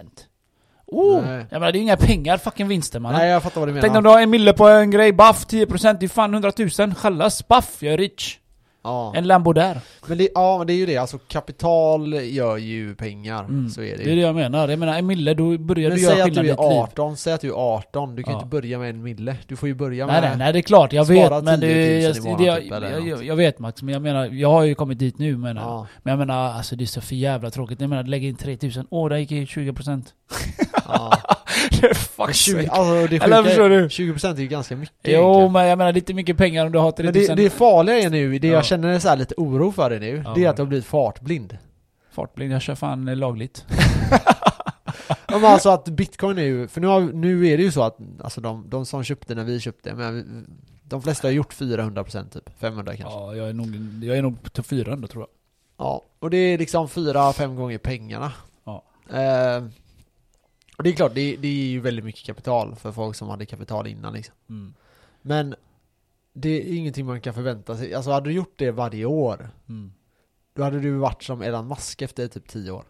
[0.86, 1.22] Oh!
[1.26, 1.46] Nej.
[1.50, 3.12] Jag menar det är inga pengar, fucking vinster man.
[3.12, 4.02] Nej jag fattar vad du Tänk om menar.
[4.02, 6.94] du har en mille på en grej, baff 10% det är fan 100 000.
[6.94, 8.38] Chalas, baff, jag är rich.
[8.82, 9.12] Ja.
[9.16, 9.80] En Lambo där.
[10.06, 10.96] Men det, ja men det är ju det.
[10.96, 13.44] Alltså kapital gör ju pengar.
[13.44, 13.68] Mm.
[13.68, 14.10] Så är det Det ju.
[14.12, 14.68] är det jag menar.
[14.68, 16.60] Jag menar en mille, då börjar Men du göra skillnad i ditt liv.
[16.60, 18.38] 18, säg att du är 18, du kan ju Ja.
[18.42, 19.36] inte börja med en mille.
[19.46, 20.30] Du får ju börja Nej, med...
[20.30, 20.92] nej, nej, det är klart.
[20.92, 23.36] Jag vet, men det, 10 000 i jag, det, månaden jag, typ, jag, jag, jag
[23.36, 25.62] vet Max, men jag menar, jag har ju kommit dit nu menar.
[25.62, 25.86] Ja.
[26.02, 27.80] Men jag menar, alltså det är så för jävla tråkigt.
[27.80, 30.02] Jag menar, lägga in 3000, åh, där gick ju 20%.
[30.94, 31.12] Ja.
[31.82, 32.70] Men Fuck 20, sake.
[32.70, 33.88] alltså det Eller förstår är, du?
[33.88, 35.52] 20% är ju ganska mycket Jo, egentligen.
[35.52, 37.36] men jag menar, det inte mycket pengar om du har Men 3000.
[37.36, 38.52] det, det farliga är nu, det Ja.
[38.54, 40.32] jag känner är så här lite oro för det nu, Ja.
[40.34, 41.58] det är att har blivit fartblind.
[42.12, 43.64] Fartblind, jag kör fan lagligt.
[45.32, 47.82] Ja, men alltså att bitcoin är ju, för nu, har, nu är det ju så
[47.82, 50.46] att alltså de, de som köpte när vi köpte, men
[50.84, 53.18] de flesta har gjort 400% typ, 500 kanske.
[53.18, 53.26] Ja.
[53.30, 53.66] Ja, jag är nog,
[54.04, 55.26] jag är nog till 400 tror
[55.76, 56.00] jag.
[56.18, 58.32] och det är liksom 4-5 gånger pengarna.
[58.64, 58.82] Ja.
[59.12, 59.64] Eh,
[60.80, 63.46] och det är klart, det, det är ju väldigt mycket kapital för folk som hade
[63.46, 64.34] kapital innan liksom.
[64.48, 64.74] Mm.
[65.22, 65.54] Men
[66.32, 67.94] det är ingenting man kan förvänta sig.
[67.94, 69.92] Alltså hade du gjort det varje år, Mm.
[70.54, 72.84] då hade du varit som Elon Musk efter typ 10 år.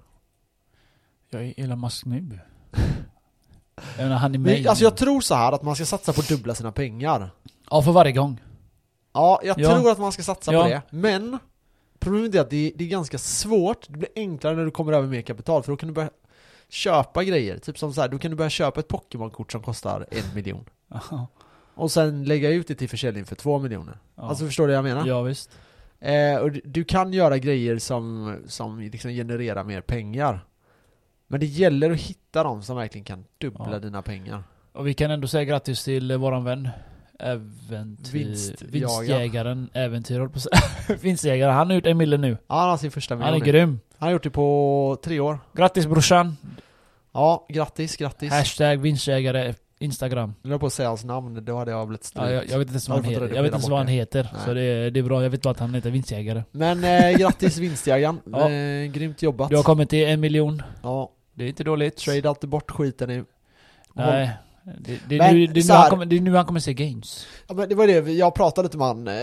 [1.31, 2.39] Jag är Elon Musk nu.
[3.97, 4.67] menar, han är med.
[4.67, 7.31] Alltså jag tror så här att man ska satsa på att dubbla sina pengar.
[7.71, 8.41] Ja, för varje gång.
[9.13, 9.71] Ja, jag Ja.
[9.81, 10.63] tror att man ska satsa Ja.
[10.63, 10.83] på det.
[10.91, 11.39] Men
[11.99, 13.87] problemet är att det, det är ganska svårt.
[13.89, 16.11] Det blir enklare när du kommer över mer kapital, för då kan du börja
[16.71, 17.59] köpa grejer.
[17.59, 20.65] Typ som så här, då kan du börja köpa ett Pokémon-kort som kostar en miljon.
[21.75, 23.99] Och sen lägga ut det till försäljning för två miljoner.
[24.15, 24.23] Ja.
[24.23, 25.07] Alltså förstår du vad jag menar?
[25.07, 25.51] ja, visst.
[26.01, 30.47] Eh, och du, du kan göra grejer som, som liksom genererar mer pengar.
[31.27, 33.79] Men det gäller att hitta dem som verkligen kan dubbla Ja.
[33.79, 34.43] dina pengar.
[34.73, 36.69] Och vi kan ändå säga grattis till eh, våran vän.
[37.21, 38.67] Äventyr...
[38.67, 39.71] Vinstjägaren.
[39.73, 40.99] Äventyr, håller på att säga.
[41.03, 41.55] Vinstjägaren.
[41.55, 42.37] Han har gjort en mille nu.
[42.49, 43.81] Ja, han har sin första Han är miljon grym.
[43.99, 45.39] Han har gjort det på tre år.
[45.53, 46.37] Grattis brorsan.
[47.13, 48.33] Ja, grattis, grattis.
[48.33, 50.35] Hashtag vinstjägare Instagram.
[50.43, 52.27] Nu höll på att säga hans namn, då hade jag blivit strykt.
[52.27, 53.35] Ja, jag, jag vet inte ens vad har han heter.
[53.35, 54.29] Jag vet på inte ens vad han heter.
[54.33, 54.43] Nej.
[54.45, 55.23] Så det är, det är bra.
[55.23, 56.43] Jag vet bara att han heter vinstjägare.
[56.51, 58.21] Men eh, grattis vinstjägaren.
[58.33, 58.51] Ja.
[58.51, 59.51] Eh, grymt jobbat.
[59.51, 60.63] Du har kommit till en miljon.
[60.83, 61.97] Ja, Det är inte dåligt.
[61.97, 63.25] trade inte bort skiten nu.
[63.95, 64.31] Nej.
[64.79, 66.75] Det, det, Men nu, det, nu han här- kommer, det är nu han kommer se
[66.75, 67.27] gains.
[67.49, 69.15] Ja, men det var det, jag pratade lite med han, eh,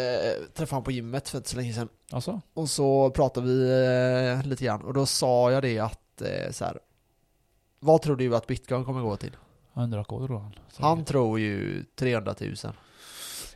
[0.54, 1.90] träffade han på gymmet för inte så länge sedan.
[2.12, 2.42] Alltså?
[2.54, 3.70] Och så pratade vi
[4.42, 6.80] eh, lite grann, och då sa jag det att eh, så här.
[7.80, 9.38] Vad tror du att bitcoin kommer gå till?
[9.74, 10.54] 100k tror han.
[10.70, 12.56] Så- Han tror ju 300 000.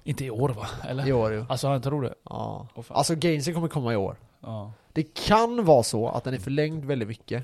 [0.04, 0.67] Inte i år va?
[0.88, 1.08] Eller?
[1.08, 1.45] I år ju.
[1.49, 2.13] Alltså jag tror det.
[2.23, 2.67] Ja.
[2.75, 2.84] Fan.
[2.89, 4.15] Alltså Gainsen kommer komma i år.
[4.39, 4.73] Ja.
[4.93, 7.43] Det kan vara så att den är förlängd väldigt mycket.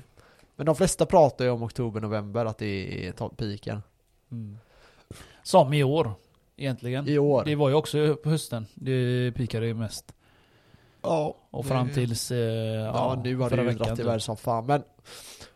[0.56, 3.82] Men de flesta pratar ju om oktober, november, att det är piken.
[4.30, 4.58] Mm.
[5.42, 6.12] Som i år,
[6.56, 7.08] egentligen.
[7.08, 7.44] I år.
[7.44, 8.66] Det var ju också på hösten.
[8.74, 10.14] Det pikade ju mest.
[11.02, 11.36] Ja.
[11.50, 12.30] Och fram tills...
[12.30, 13.98] Eh, Ja, nu har det ju dragit typ.
[14.00, 14.66] iväg som fan.
[14.66, 14.82] Men,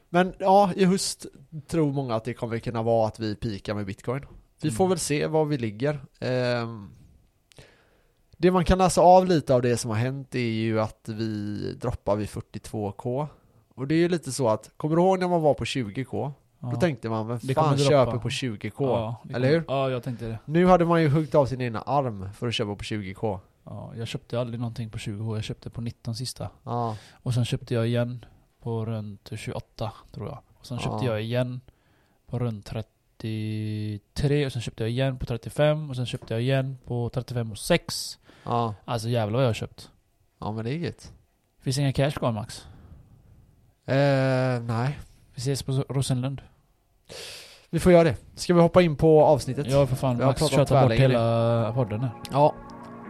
[0.08, 1.26] men ja, i höst
[1.66, 4.20] tror många att det kommer kunna vara att vi pikar med bitcoin.
[4.62, 4.76] Vi Mm.
[4.76, 6.00] får väl se var vi ligger.
[6.20, 6.90] Ehm,
[8.37, 11.58] det man kan läsa av lite av det som har hänt är ju att vi
[11.80, 13.26] droppar vid 42k.
[13.74, 16.32] Och det är ju lite så att, kommer du ihåg när man var på 20k?
[16.62, 16.68] Ja.
[16.70, 18.72] Då tänkte man, vem Det fan köper på 20k?
[18.79, 19.64] Ja, det eller hur?
[19.68, 20.38] Ja, jag tänkte det.
[20.44, 23.38] Nu hade man ju huggit av sin ena arm för att köpa på 20k.
[23.64, 25.37] Ja, jag köpte aldrig någonting på 20 år.
[25.37, 26.51] Jag köpte på 19 sista.
[26.64, 28.25] Ja, Och sen köpte jag igen
[28.62, 30.38] på runt 28, tror jag.
[30.59, 31.12] Och sen köpte Ja.
[31.12, 31.61] jag igen
[32.27, 34.46] på runt 33.
[34.46, 35.90] Och sen köpte jag igen på 35.
[35.90, 38.18] Och sen köpte jag igen på 35 och 6.
[38.44, 39.90] ja, Alltså jävlar vad jag har köpt.
[40.40, 41.12] ja men det är gött.
[41.61, 42.66] Finns inga cash kvar Max.
[43.87, 44.98] Eh, nej.
[45.35, 46.42] Vi ses på Rosenlund.
[47.70, 48.16] Vi får göra det.
[48.35, 49.66] Ska vi hoppa in på avsnittet?
[49.70, 50.96] Ja för fan, Max tjötar bort nu.
[50.96, 52.11] hela podden här.
[52.33, 52.55] Ja,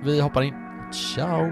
[0.05, 0.55] vi hoppar in.
[1.15, 1.51] Ciao!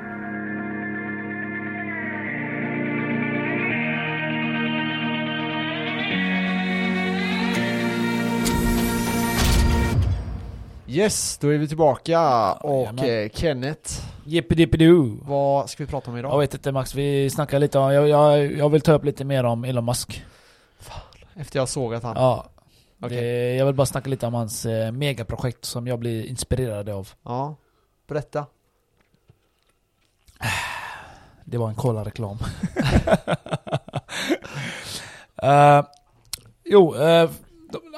[10.89, 13.25] Yes, då är vi tillbaka och Jajamän.
[13.25, 13.91] eh, Kenneth,
[14.25, 15.11] Jippidippidu.
[15.23, 16.33] vad ska vi prata om idag?
[16.33, 19.25] Jag vet inte Max, vi snackar lite om, jag, jag, jag vill ta upp lite
[19.25, 20.25] mer om Elon Musk.
[21.35, 22.16] Efter jag såg att han...
[22.16, 22.51] Ja.
[23.01, 23.21] Okej.
[23.21, 27.09] Det, jag vill bara snacka lite om hans eh, megaprojekt som jag blir inspirerad av.
[27.23, 27.57] Ja,
[28.07, 28.47] berätta.
[31.45, 32.38] Det var en cola-reklam.
[35.43, 35.85] Eh,
[36.64, 37.31] jo, uh,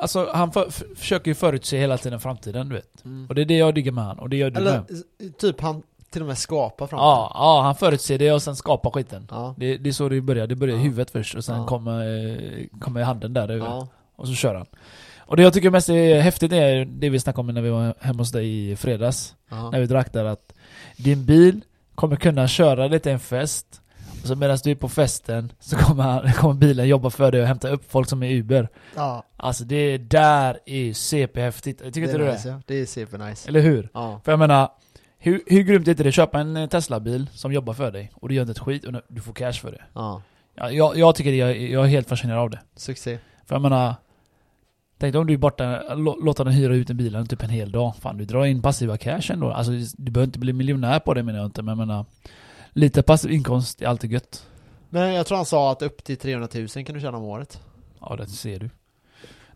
[0.00, 3.04] alltså han för, försöker ju förutse hela tiden framtiden, du vet.
[3.28, 4.84] Och det är det jag diggar med han, och det gör du Eller
[5.18, 5.38] med.
[5.38, 8.90] typ han till och med skapar fram Ja, ja, han förutser det och sen skapar
[8.90, 9.26] skiten.
[9.30, 9.54] ja.
[9.58, 10.84] Det, det är så det börjar, det börjar i Ja.
[10.84, 11.66] huvudet först och sen Ja.
[11.66, 12.26] kommer,
[12.60, 13.66] eh, kommer handen där över.
[13.66, 13.88] ja.
[14.16, 14.66] Och så kör han.
[15.18, 17.94] Och det jag tycker mest är häftigt är det vi snackade om när vi var
[18.00, 19.34] hemma hos dig i fredags.
[19.72, 20.52] När vi drack där att
[20.96, 21.60] din bil
[21.94, 23.66] kommer kunna köra dig till en fest
[24.22, 27.40] och så medan du är på festen så kommer, han, kommer bilen jobba för dig
[27.40, 28.68] och hämta upp folk som är Uber.
[28.96, 29.24] ja.
[29.36, 31.78] Alltså det där är CP-häftigt.
[31.78, 32.54] Tycker det inte är du nice, det?
[32.54, 32.60] ja.
[32.66, 33.48] Det är supernice.
[33.48, 33.88] Eller hur?
[33.94, 34.20] Ja.
[34.24, 34.68] För jag menar,
[35.22, 36.12] hur, hur grymt är inte det?
[36.12, 38.92] Köpa en eh, Tesla-bil som jobbar för dig och du gör inte ett skit och
[39.08, 39.82] du får cash för det.
[39.94, 40.22] ja.
[40.54, 42.60] Ja, jag, jag tycker det, jag, jag är helt fascinerad av det.
[42.76, 43.18] Succé.
[43.46, 43.94] För jag menar
[44.98, 47.50] Tänk dig om du är borta, lå- låter den hyra ut en bilen typ en
[47.50, 47.96] hel dag.
[47.96, 49.50] Fan du drar in passiva cash ändå.
[49.52, 52.04] Alltså du behöver inte bli miljonär på det menar jag inte men jag menar
[52.72, 54.46] Lite passiv inkomst är alltid gött.
[54.90, 57.60] Men jag tror han sa att upp till 300 000 kan du tjäna om året.
[58.00, 58.70] Ja det ser du.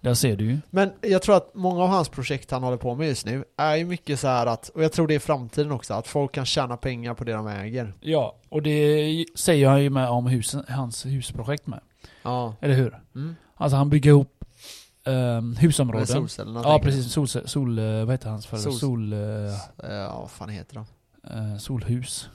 [0.06, 0.58] Där ser du ju.
[0.70, 3.76] Men jag tror att många av hans projekt han håller på med just nu är
[3.76, 6.46] ju mycket så här att, och jag tror det är framtiden också, att folk kan
[6.46, 7.94] tjäna pengar på det de äger.
[8.00, 11.80] Ja, och det säger han ju med om husen, hans husprojekt med.
[12.22, 12.54] Ja.
[12.60, 13.00] Eller hur?
[13.14, 13.36] Mm.
[13.54, 14.44] Alltså han bygger ihop
[15.04, 16.06] um, Med husområden.
[16.06, 16.60] solcellerna.
[16.64, 18.72] Ja precis, sol, sol, vad heter hans företag?
[18.72, 19.12] Sol- Sol.
[19.12, 19.18] Eh,
[19.92, 20.86] Ja, vad fan heter de?
[21.34, 22.28] eh, solhus.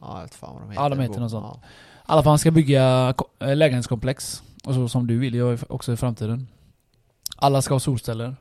[0.00, 0.82] Ja, jag vet fan vad de heter.
[0.82, 1.46] Ja, de heter något sånt.
[1.48, 1.60] Ja.
[1.98, 4.42] I alla fall han ska bygga ko- lägenhetskomplex.
[4.64, 6.48] Och så som du vill jag också i framtiden.
[7.40, 8.36] Alla ska ha solceller.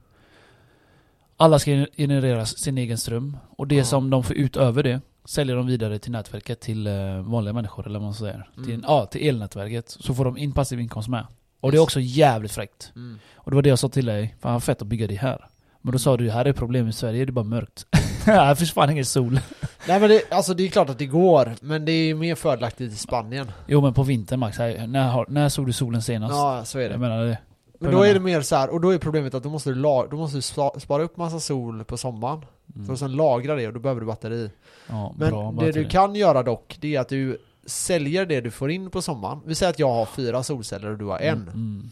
[1.38, 3.38] Alla ska generera sin egen ström.
[3.58, 3.84] Och det Ja.
[3.84, 7.86] som de får ut över det säljer de vidare till nätverket till eh, vanliga människor
[7.88, 8.50] eller vad man säger.
[8.58, 8.66] Mm.
[8.70, 9.90] Till, ja, till elnätverket.
[10.00, 11.26] Så får de in passiv inkomst med.
[11.60, 11.84] Och det är Yes.
[11.84, 12.92] också jävligt fräckt.
[12.96, 13.20] Mm.
[13.36, 14.36] Och det var det jag sa till dig.
[14.40, 15.46] Fan vad fett att bygga det här.
[15.82, 17.86] Men då sa du, här är problem i Sverige, det är bara mörkt.
[18.26, 19.40] här finns fan ingen sol.
[19.88, 22.94] Nej men det, alltså det är klart att det går, men det är mer fördelaktigt
[22.94, 23.52] i Spanien.
[23.68, 26.34] Jo men på vintern Max, här, när, när såg du solen senast?
[26.34, 26.92] Ja, så är det.
[26.92, 27.38] Jag menar det.
[27.80, 29.76] Men då är det mer så här, och då är problemet att då måste du,
[29.76, 32.46] la, då måste du spa- spara upp massa sol på sommaren.
[32.76, 32.92] Mm.
[32.92, 34.52] Att sen lagra det och då behöver du batteri.
[34.88, 38.42] Ja, Men bra, bara det du kan göra dock, det är att du säljer det
[38.42, 39.39] du får in på sommaren.
[39.46, 41.42] Vi säger att jag har fyra solceller och du har en.
[41.54, 41.89] Mm.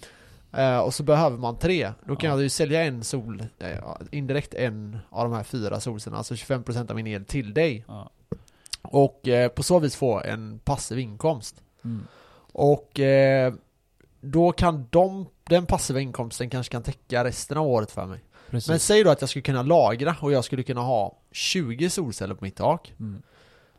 [0.54, 1.92] Eh, och så behöver man tre.
[2.06, 2.36] Då kan Ja.
[2.36, 3.78] jag ju sälja en sol, eh,
[4.12, 7.86] indirekt en av de här fyra solcellerna, alltså 25% av min el till dig.
[7.88, 8.10] Ja.
[8.82, 11.62] Och eh, på så vis få en passiv inkomst.
[11.84, 12.08] Mm.
[12.52, 13.00] Och
[14.22, 18.20] då kan de, den passiva inkomsten kanske kan täcka resten av året för mig.
[18.50, 18.70] Precis.
[18.70, 22.36] Men säg då att jag skulle kunna lagra och jag skulle kunna ha 20 solceller
[22.36, 22.94] på mitt tak.
[23.00, 23.22] Mm.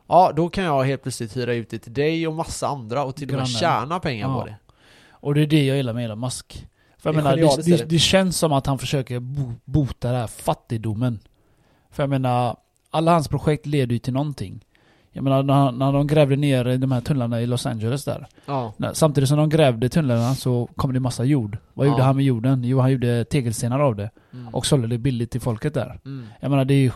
[0.07, 3.16] Ja, då kan jag helt plötsligt hyra ut det till dig och massa andra och
[3.16, 4.40] till och med tjäna pengar Ja.
[4.40, 4.57] på det.
[5.11, 6.66] Och det är det jag gillar med Elon Musk.
[6.98, 7.85] För jag Det menar, det, det, det.
[7.85, 11.18] det känns som att han försöker bo, bota den här fattigdomen.
[11.90, 12.57] För jag menar,
[12.90, 14.64] alla hans projekt leder ju till någonting.
[15.18, 18.26] Jag menar när, när de grävde ner de här tunnlarna i Los Angeles där.
[18.46, 18.72] Ja.
[18.76, 21.59] När- Samtidigt som de grävde tunnlarna så kom det massa jord.
[21.74, 21.90] Vad Ja.
[21.90, 22.64] gjorde han med jorden?
[22.64, 24.11] Jo, han gjorde tegelstenar av det.
[24.33, 24.48] Mm.
[24.54, 26.00] Och sålde det billigt till folket där.
[26.04, 26.26] Mm.
[26.40, 26.90] Jag menar det är ju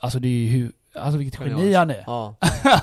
[0.00, 2.02] alltså det är ju alltså vilket geni han är.
[2.06, 2.34] Ja.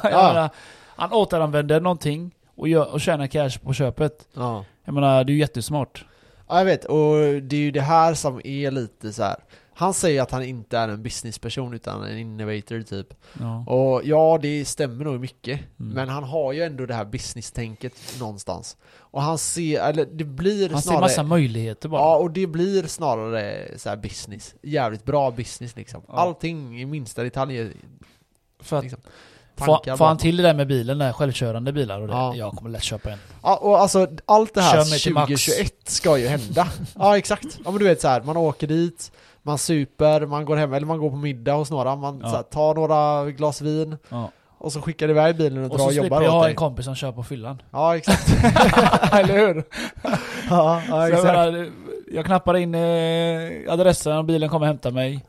[0.03, 0.49] menar,
[0.95, 4.27] han återanvänder någonting och, gör, och tjänar cash på köpet.
[4.33, 4.65] ja.
[4.85, 6.05] Jag menar det är ju jättesmart.
[6.47, 6.85] Ja, jag vet.
[6.85, 9.35] Och det är ju det här som är lite så här.
[9.77, 13.13] Han säger att han inte är en businessperson utan en innovator typ.
[13.39, 13.65] Ja.
[13.65, 15.59] Och ja, det stämmer nog mycket.
[15.79, 15.93] Mm.
[15.93, 18.77] Men han har ju ändå det här business-tänket någonstans.
[18.97, 21.01] Och han ser, eller det blir Han ser snarare...
[21.01, 22.01] massa möjligheter bara.
[22.01, 24.55] Ja, och det blir snarare så här business.
[24.61, 26.01] Jävligt bra business liksom.
[26.07, 26.13] Ja.
[26.13, 27.71] Allting i minsta detalj.
[28.59, 29.01] för att liksom,
[29.55, 32.13] få, tankar får han till det där med bilen, där självkörande bilar och det.
[32.13, 32.35] Ja.
[32.35, 33.19] Jag kommer lätt köpa en.
[33.43, 35.27] Ja, och alltså allt det här Kör mig till max.
[35.27, 36.67] 2021 ska ju hända.
[36.95, 37.59] ja, exakt.
[37.65, 39.11] Ja men du vet så här, man åker dit,
[39.45, 42.29] man super, man går hem, eller man går på middag hos några, man Ja.
[42.29, 44.31] så här, tar några glas vin Ja.
[44.57, 46.49] och så skickar iväg bilen och, Och drar så och jobbar jag åt dig.
[46.51, 47.61] en kompis som kör på fyllan.
[47.71, 48.27] Ja, exakt.
[49.13, 49.63] Eller hur?
[50.03, 50.13] ja,
[50.49, 51.25] ja, Så jag, exakt.
[51.25, 51.69] menar,
[52.11, 55.25] jag knappar in eh, adressen och bilen kommer hämta mig.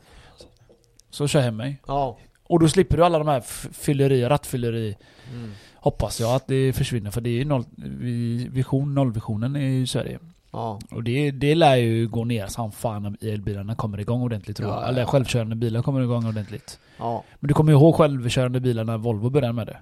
[1.11, 1.83] Så kör jag hem mig.
[1.87, 2.18] Ja.
[2.48, 3.40] Och då slipper du alla de här
[3.72, 4.96] fylleri, rattfylleri.
[5.33, 5.50] Mm.
[5.74, 10.18] Hoppas jag att det försvinner för det är noll, vi- vision, nollvisionen i Sverige.
[10.57, 10.79] Ja.
[10.90, 14.69] Och det, det lär ju gå ner som fan om elbilarna kommer igång ordentligt tror
[14.69, 14.85] Ja, jag.
[14.85, 15.07] ja, Eller ja.
[15.07, 16.79] självkörande bilar kommer igång ordentligt.
[16.99, 17.25] Ja.
[17.40, 19.77] Men du kommer ju ihåg självkörande bilar när Volvo började med det?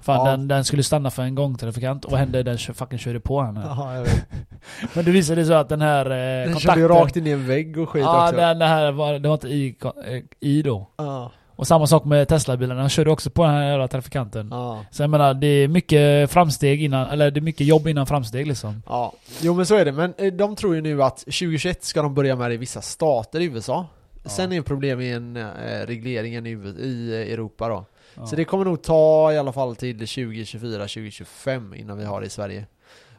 [0.00, 0.30] Fan Ja.
[0.30, 2.42] den, den skulle stanna för en gångtrafikant och vad hände?
[2.42, 3.60] Den fucking körde på henne.
[3.66, 4.04] ja.
[4.94, 6.74] Men det visade sig så att den här eh, Den kontakten...
[6.82, 8.36] körde rakt in i en vägg och skit Ja, också.
[8.36, 10.88] den, den här var, det var inte i, eh, i då.
[10.96, 11.32] Ja.
[11.62, 14.48] Och samma sak med Tesla-bilarna, han körde också på den här jävla trafikanten.
[14.50, 14.84] Ja.
[14.90, 18.46] Så jag menar, det är mycket framsteg innan, eller det är mycket jobb innan framsteg
[18.46, 18.82] liksom.
[18.86, 19.92] Ja, jo men så är det.
[19.92, 22.82] Men eh, de tror ju nu att 2021 ska de börja med det i vissa
[22.82, 23.86] stater i USA.
[24.22, 24.30] Ja.
[24.30, 27.84] Sen är det problem med en, eh, regleringen i, i Europa då.
[28.14, 28.26] Ja.
[28.26, 32.30] Så det kommer nog ta i alla fall till 2024-2025 innan vi har det i
[32.30, 32.66] Sverige.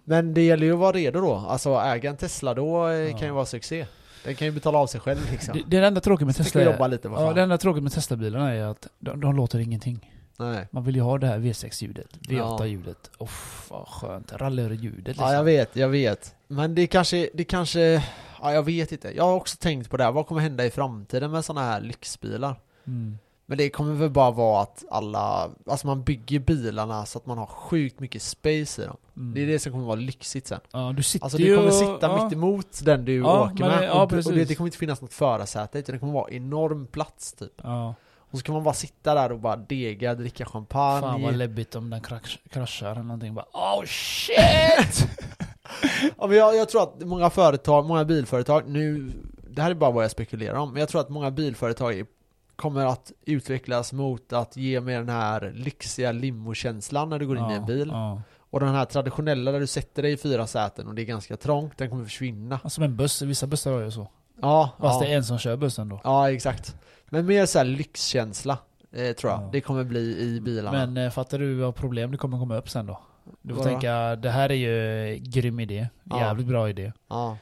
[0.04, 1.34] Men det gäller ju att vara redo då.
[1.36, 3.86] Alltså äga en Tesla då eh, kan ju vara succé.
[4.24, 5.58] Den kan ju betala av sig själv liksom.
[5.58, 8.54] det, det enda tråkiga med Tesla jobba lite, vad ja, det enda tråkiga med Tesla-bilarna
[8.54, 10.12] är att de, de låter ingenting.
[10.38, 10.68] Nej.
[10.72, 12.58] Man vill ju ha det här V6-ljudet, Ja.
[12.62, 13.12] V8-ljudet.
[13.20, 14.34] Uff, vad skönt.
[14.34, 15.26] Rallyr-ljudet liksom.
[15.26, 16.36] Ja jag vet, jag vet.
[16.48, 18.04] Men det kanske, det kanske,
[18.42, 19.16] ja jag vet inte.
[19.16, 21.82] Jag har också tänkt på det här, vad kommer hända i framtiden med sådana här
[21.82, 22.56] lyxbilar?
[22.88, 23.18] Mm.
[23.54, 27.38] Men det kommer väl bara vara att alla, alltså man bygger bilarna så att man
[27.38, 28.98] har sjukt mycket space i dem.
[29.18, 29.34] Mm.
[29.34, 30.60] Det är det som kommer vara lyxigt sen.
[30.72, 32.24] Ja, du sitter Alltså du kommer sitta ja.
[32.24, 35.02] mitt emot den du Ja, åker med ja, och, och det, det kommer inte finnas
[35.02, 37.62] något förarsäte utan det kommer vara enorm plats typ.
[37.64, 37.96] Ja.
[38.18, 41.02] Och så kan man bara sitta där och bara dega, dricka champagne.
[41.02, 43.34] Fan vad läbbigt om den krasch, kraschar eller någonting.
[43.34, 45.08] Bara oh shit!
[46.18, 49.12] Ja, men jag, jag tror att många företag, många bilföretag, nu,
[49.50, 52.06] det här är bara vad jag spekulerar om, men jag tror att många bilföretag är-
[52.56, 57.50] kommer att utvecklas mot att ge mer den här lyxiga limokänslan när du går in
[57.50, 57.90] i en bil.
[57.92, 58.22] Ja.
[58.50, 61.38] Och den här traditionella där du sätter dig i fyra säten och det är ganska
[61.38, 62.60] trångt, den kommer försvinna.
[62.64, 64.08] Ja, Som en buss, vissa bussar har ju så.
[64.42, 65.08] Ja, Fast ja.
[65.08, 66.02] det är en som kör bussen då.
[66.04, 66.76] ja exakt.
[67.10, 68.58] Men mer så här lyxkänsla,
[68.92, 69.42] eh, tror jag.
[69.42, 69.50] Ja.
[69.52, 70.86] Det kommer bli i bilarna.
[70.86, 73.00] Men eh, fattar du vad problem det kommer komma upp sen då?
[73.42, 73.70] Du får Vadå?
[73.72, 75.88] tänka, det här är ju grym idé.
[76.04, 76.20] Ja.
[76.20, 76.94] Jävligt bra idé.
[77.10, 77.38] Ja,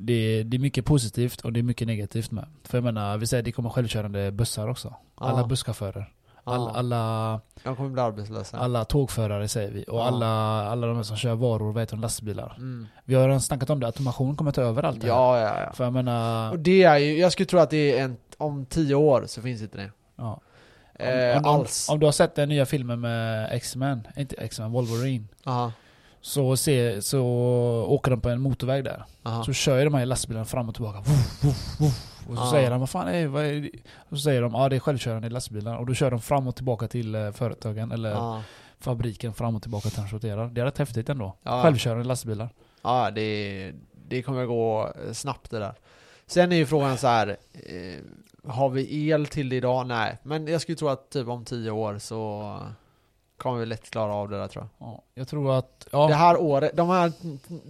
[0.00, 2.44] Det, det är mycket positivt och det är mycket negativt med.
[2.64, 4.94] För jag menar, vi säger det kommer självkörande bussar också.
[5.14, 6.12] Alla busschaufförer.
[6.44, 8.58] All, alla, De kommer bli arbetslösa.
[8.58, 9.84] alla tågförare säger vi.
[9.88, 10.06] Och Ja.
[10.06, 10.26] alla,
[10.70, 12.54] alla de som kör varor, vad heter de, lastbilar.
[12.56, 12.86] Mm.
[13.04, 15.14] Vi har redan snackat om det, automation kommer ta över allt det här.
[15.14, 15.72] Ja, ja.
[15.72, 18.66] För jag menar, Och det är ju, jag skulle tro att det är en, om
[18.66, 19.90] tio år så finns inte det.
[20.16, 20.40] ja.
[20.94, 21.88] Eh, om, om, alls.
[21.88, 25.24] om du har sett den nya filmen med X-Men, inte X-Men, Wolverine.
[25.44, 25.72] Aha,
[26.20, 27.22] Så, se, så
[27.88, 29.04] åker de på en motorväg där.
[29.22, 29.44] aha.
[29.44, 30.98] Så kör ju de här lastbilarna fram och tillbaka.
[30.98, 32.14] Woof, woof, woof.
[32.28, 32.50] Och så Ja.
[32.50, 33.70] säger de, vad fan är, vad är det?
[33.96, 35.76] Och så säger de, ja det är självkörande lastbilar.
[35.76, 38.42] Och då kör de fram och tillbaka till eh, företagen eller Ja,
[38.80, 40.46] fabriken fram och tillbaka och transporterar.
[40.48, 41.36] Det är rätt häftigt ändå.
[41.42, 41.62] Ja.
[41.62, 42.48] Självkörande lastbilar.
[42.82, 43.72] ja det,
[44.08, 45.74] det kommer gå snabbt det där.
[46.26, 47.28] Sen är ju frågan så här.
[47.52, 49.86] Eh, har vi el till det idag?
[49.86, 50.16] Nej.
[50.22, 52.56] Men jag skulle tro att typ om tio år så
[53.38, 54.88] kommer vi lätt klara av det där tror jag.
[54.88, 56.06] Ja, jag tror att, ja.
[56.08, 57.12] Det här året, de här,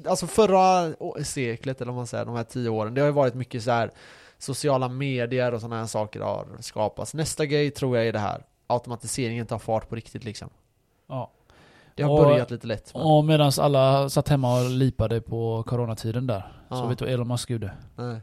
[0.09, 3.35] alltså förra seklet eller vad man säger, de här tio åren, det har ju varit
[3.35, 3.90] mycket så här
[4.38, 7.14] sociala medier och sådana här saker har skapats.
[7.14, 10.50] Nästa grej tror jag är det här, automatiseringen tar fart på riktigt liksom.
[11.07, 11.31] ja.
[11.94, 12.94] Det har Och- börjat lite lätt.
[12.94, 16.40] Men, Och medan alla satt hemma och lipade på coronatiden där.
[16.68, 16.87] Så Ja.
[16.87, 17.72] vet du vad Elon Musk gjorde?
[17.96, 18.20] nej.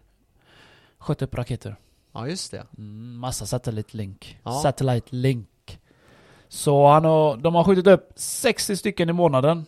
[0.97, 1.75] Sköt upp raketer.
[2.13, 2.63] Ja just det.
[2.77, 4.39] Mm, massa satellite link.
[4.43, 4.51] Ja.
[4.51, 5.47] Satellite link.
[6.49, 9.65] Så han har, de har skjutit upp 60 stycken i månaden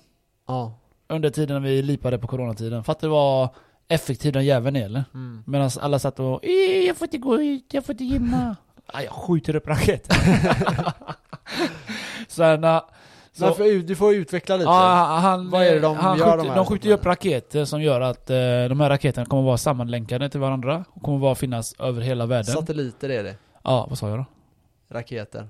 [0.47, 0.73] Ja.
[1.09, 2.83] under tiden vi lipade på coronatiden.
[2.83, 3.49] Fattar du vad
[3.87, 5.03] effektiv den jäveln är eller?
[5.13, 5.43] Mm.
[5.47, 8.55] Medan alla satt och "Eh, jag får inte gå ut, jag får inte gymma.
[8.93, 10.15] Ah, jag skjuter upp raketer.
[12.27, 12.81] Sen, äh,
[13.31, 14.69] så, Men för, du får utveckla lite.
[14.69, 16.55] ja, han, Vad är det de han gör, skjuter, de här?
[16.55, 18.35] de skjuter ju upp raketer som gör att eh,
[18.69, 22.53] de här raketerna kommer vara sammanlänkade till varandra och kommer vara finnas över hela världen.
[22.53, 23.35] Satelliter är det.
[23.63, 24.25] Ja, vad sa jag då?
[24.89, 25.47] Raketer.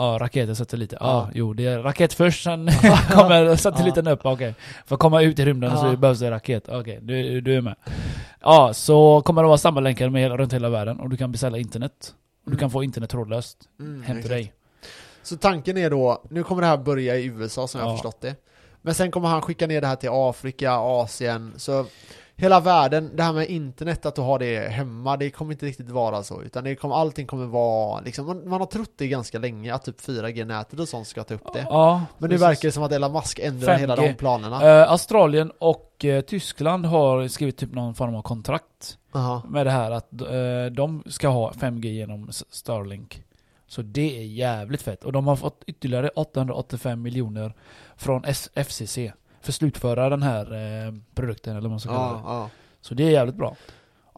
[0.00, 0.98] Ja, raketer, satelliter.
[1.00, 1.30] Ja, Ja.
[1.34, 2.68] jo, det är raket först, sen
[3.10, 4.20] kommer satelliten upp.
[4.24, 4.54] Okej.
[4.86, 6.68] För att komma ut i rymden så behövs det raket.
[6.68, 7.74] Okej, du, du är med.
[8.40, 11.58] Ja, så kommer det vara sammanlänkade med hela, runt hela världen och du kan beställa
[11.58, 12.14] internet.
[12.46, 14.52] Du kan få internet trådlöst Mm, hem till dig.
[15.22, 18.20] Så tanken är då, nu kommer det här börja i USA som jag har förstått
[18.20, 18.34] det.
[18.82, 21.86] Men sen kommer han skicka ner det här till Afrika, Asien, så
[22.40, 25.90] hela världen, det här med internet, att du har det hemma, det kommer inte riktigt
[25.90, 26.42] vara så.
[26.42, 29.84] Utan det kommer, allting kommer vara, liksom, man, man har trott det ganska länge, att
[29.84, 31.66] typ 4G-nätet och sånt ska ta upp det.
[31.70, 33.78] Ja, Men nu verkar det som att Elon Musk ändrar 5G.
[33.78, 34.80] hela de planerna.
[34.82, 39.42] Eh, Australien och eh, Tyskland har skrivit typ någon form av kontrakt Aha.
[39.48, 43.22] med det här att eh, de ska ha 5G genom Starlink.
[43.66, 45.04] Så det är jävligt fett.
[45.04, 47.54] Och de har fått ytterligare 885 miljoner
[47.96, 48.98] från S- FCC
[49.40, 50.44] för slutföra den här
[50.86, 52.20] eh, produkten eller vad man ska kalla det.
[52.24, 52.50] Ja.
[52.80, 53.56] Så det är jävligt bra.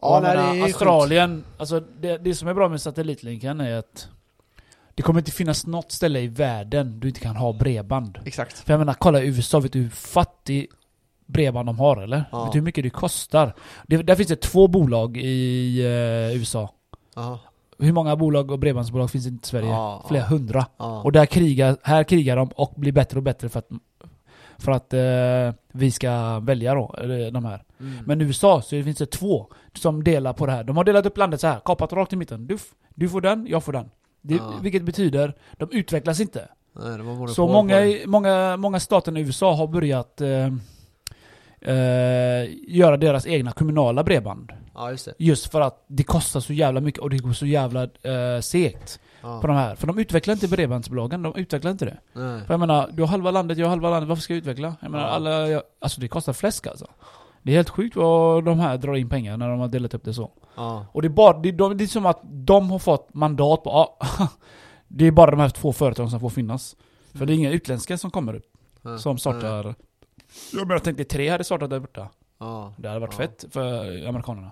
[0.01, 4.07] Ja, nej, menar, det Australien, alltså det, det som är bra med satellitlinken är att
[4.95, 8.19] det kommer inte finnas något ställe i världen du inte kan ha bredband.
[8.25, 8.59] Exakt.
[8.59, 10.67] För jag menar, kolla i USA, vet du hur fattig
[11.25, 12.25] bredband de har eller?
[12.31, 12.43] Ja.
[12.43, 13.53] Vet du hur mycket det kostar?
[13.87, 16.69] Det, där finns det två bolag i eh, USA.
[17.15, 17.39] Ja,
[17.79, 19.69] Hur många bolag och bredbandsbolag finns det inte i Sverige?
[19.69, 20.27] Ja, Flera ja.
[20.27, 20.65] hundra.
[20.77, 23.69] Och där krigar, här krigar de och blir bättre och bättre för att,
[24.57, 27.63] för att eh, vi ska välja då, eller de här.
[27.79, 27.93] Mm.
[28.05, 30.63] Men i USA så finns det två som delar på det här.
[30.63, 32.47] De har delat upp landet så här, kapat rakt i mitten.
[32.47, 32.57] Du,
[32.95, 33.89] du får den, jag får den.
[34.21, 34.53] Det, Ja.
[34.61, 36.47] Vilket betyder, de utvecklas inte.
[36.75, 40.49] Nej, Så många, många, många stater i USA har börjat eh,
[41.61, 44.51] eh, göra deras egna kommunala bredband.
[44.73, 45.07] Ja, just.
[45.17, 48.99] Just för att det kostar så jävla mycket och det går så jävla eh, segt
[49.23, 49.41] Ja.
[49.41, 49.75] på de här.
[49.75, 51.97] För de utvecklar inte bredbandsbolagen, de utvecklar inte det.
[52.13, 52.45] Nej.
[52.45, 54.75] För jag menar, du har halva landet, jag har halva landet, varför ska jag utveckla?
[54.81, 55.09] Jag menar, Ja.
[55.11, 56.87] alla, jag, alltså det kostar fläsk alltså.
[57.41, 60.03] Det är helt sjukt vad de här drar in pengar när de har delat upp
[60.03, 60.31] det så.
[60.55, 60.85] Ja.
[60.91, 63.69] Och det är bara, det, de, det är som att de har fått mandat på,
[63.69, 63.97] ja,
[64.87, 66.75] det är bara de här två företagen som får finnas.
[67.13, 68.45] För det är inga utländska som kommer upp,
[68.81, 68.97] Ja.
[68.97, 69.75] som startar.
[70.53, 72.07] Jag menar, tänk dig tre hade startat där borta.
[72.39, 72.73] Ja.
[72.77, 73.17] Det hade varit Ja.
[73.17, 74.51] fett för amerikanerna.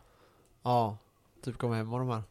[0.63, 0.97] Ja,
[1.45, 2.21] typ komma hem och de här.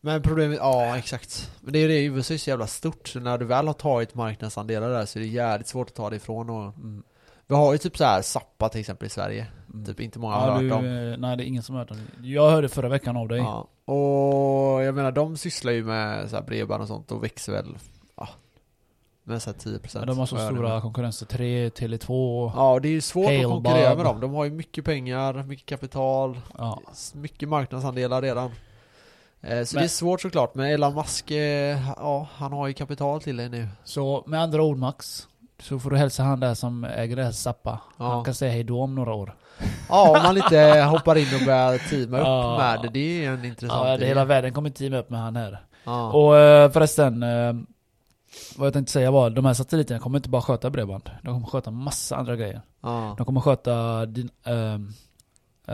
[0.00, 1.50] Men problemet, ja exakt.
[1.60, 3.74] Men det är ju det, USA är så jävla stort, så när du väl har
[3.74, 7.02] tagit marknadsandelar där så är det jävligt svårt att ta det ifrån och Mm.
[7.46, 9.46] Vi har ju typ så här Zappa till exempel i Sverige.
[9.74, 9.84] Mm.
[9.86, 10.84] Typ inte många har Ja, hört du, om.
[11.12, 12.28] eh, nej det är ingen som har hört om det.
[12.28, 13.38] Jag hörde förra veckan av dig.
[13.38, 13.68] Ja.
[13.94, 17.78] Och jag menar de sysslar ju med så här bredband och sånt och växer väl,
[18.16, 18.28] ja,
[19.24, 21.26] med så här 10% Ja, de har så stora konkurrenser.
[21.26, 22.52] 3, Tele2.
[22.56, 24.20] Ja, och det är ju svårt Hail att konkurrera med dem.
[24.20, 26.80] De har ju mycket pengar, mycket kapital, Ja.
[27.14, 28.50] mycket marknadsandelar redan.
[29.42, 32.74] Eh, Så Men- det är svårt såklart, men Elon Musk, eh, ja, han har ju
[32.74, 33.68] kapital till det nu.
[33.84, 35.26] Så med andra ord Max,
[35.62, 37.80] så får du hälsa han där som äger det här Zappa.
[37.98, 38.08] Ja.
[38.14, 39.36] Han kan säga hej då om några år.
[39.88, 42.58] Ja, om man inte hoppar in och börjar teama upp Ja.
[42.58, 44.06] med det, det är en intressant Ja, det idé.
[44.06, 45.64] hela världen kommer teama upp med han här.
[45.84, 46.12] Ja.
[46.12, 47.24] Och eh, förresten,
[48.56, 51.10] vad jag tänkte säga var, de här satelliterna kommer inte bara sköta bredband.
[51.22, 52.60] De kommer sköta massa andra grejer.
[52.82, 53.14] ja.
[53.18, 54.78] De kommer sköta din, eh,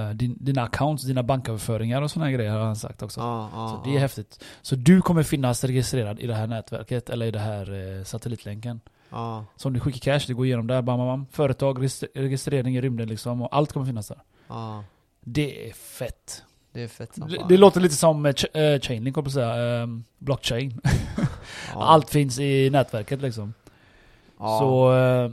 [0.00, 3.20] din, dina accounts, dina banköverföringar och sådana grejer har han sagt också.
[3.20, 4.00] Ja, ja, Så det är ja.
[4.00, 4.44] häftigt.
[4.62, 8.80] Så du kommer finnas registrerad i det här nätverket, eller i det här eh, satellitlänken.
[9.10, 11.26] Ja, Så om du skickar cash, det går igenom där, bam, bam, bam.
[11.32, 14.18] Företag, registr- registrering i rymden liksom, och allt kommer finnas där.
[14.48, 14.84] ja.
[15.28, 16.42] Det är fett.
[16.72, 19.82] Det är fett Det, det låter lite som eh, ch- eh, Chainlink, jag säga.
[19.82, 20.80] ehm, blockchain.
[21.74, 23.54] Allt finns i nätverket liksom.
[24.38, 25.30] Så, eh,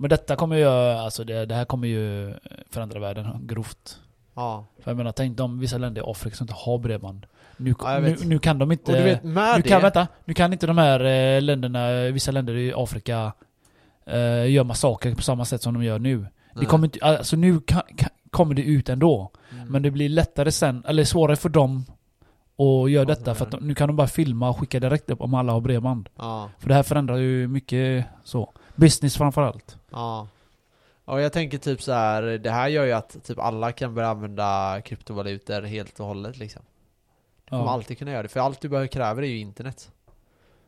[0.00, 2.34] men detta kommer ju, alltså det, det här kommer ju
[2.70, 4.00] förändra världen grovt.
[4.34, 4.66] Ja.
[4.82, 7.26] För jag menar, tänk de vissa länder i Afrika som inte har bredband.
[7.56, 8.92] Nu, Ja, nu, nu kan de inte...
[8.92, 9.68] Och du vet, med nu det...
[9.68, 13.32] kan, vänta, nu kan inte de här eh, länderna, vissa länder i Afrika,
[14.06, 16.26] eh, göra massaker på samma sätt som de gör nu.
[16.54, 19.30] Det kommer inte, alltså nu kan, kan, kommer det ut ändå.
[19.52, 19.68] Mm.
[19.68, 21.84] Men det blir lättare sen, eller svårare för dem
[22.58, 23.30] att göra Ja, detta.
[23.30, 25.60] det För att nu kan de bara filma och skicka direkt upp om alla har
[25.60, 26.08] bredband.
[26.16, 28.52] Ja, För det här förändrar ju mycket så.
[28.74, 29.78] Business framförallt.
[29.90, 30.28] ja.
[31.04, 34.08] Och jag tänker typ så här, det här gör ju att typ alla kan börja
[34.08, 36.62] använda kryptovalutor helt och hållet liksom.
[37.44, 37.70] Du kommer Ja.
[37.70, 39.92] alltid kunna göra det, för allt du behöver kräver är ju internet.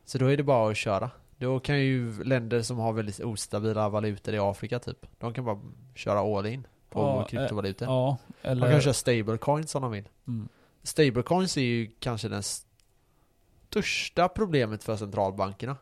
[0.05, 1.11] Så då är det bara att köra.
[1.37, 5.61] Då kan ju länder som har väldigt ostabila valutor i Afrika typ, de kan bara
[5.95, 7.89] köra all in på Ja, kryptovalutor.
[7.89, 8.71] Ja, De eller...
[8.73, 10.09] kan köra stablecoins om de vill.
[10.27, 10.49] Mm.
[10.83, 15.77] Stablecoins är ju kanske den största problemet för centralbankerna.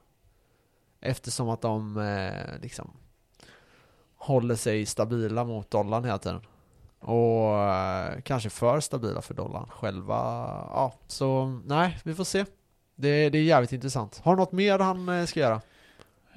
[1.00, 2.90] Eftersom att de eh, liksom
[4.16, 6.40] håller sig stabila mot dollarn hela tiden.
[7.00, 10.14] Och eh, kanske för stabila för dollarn själva.
[10.74, 12.44] Ja, så nej, vi får se.
[12.96, 14.20] Det, det är jävligt intressant.
[14.24, 15.60] Har du något mer han eh, ska göra?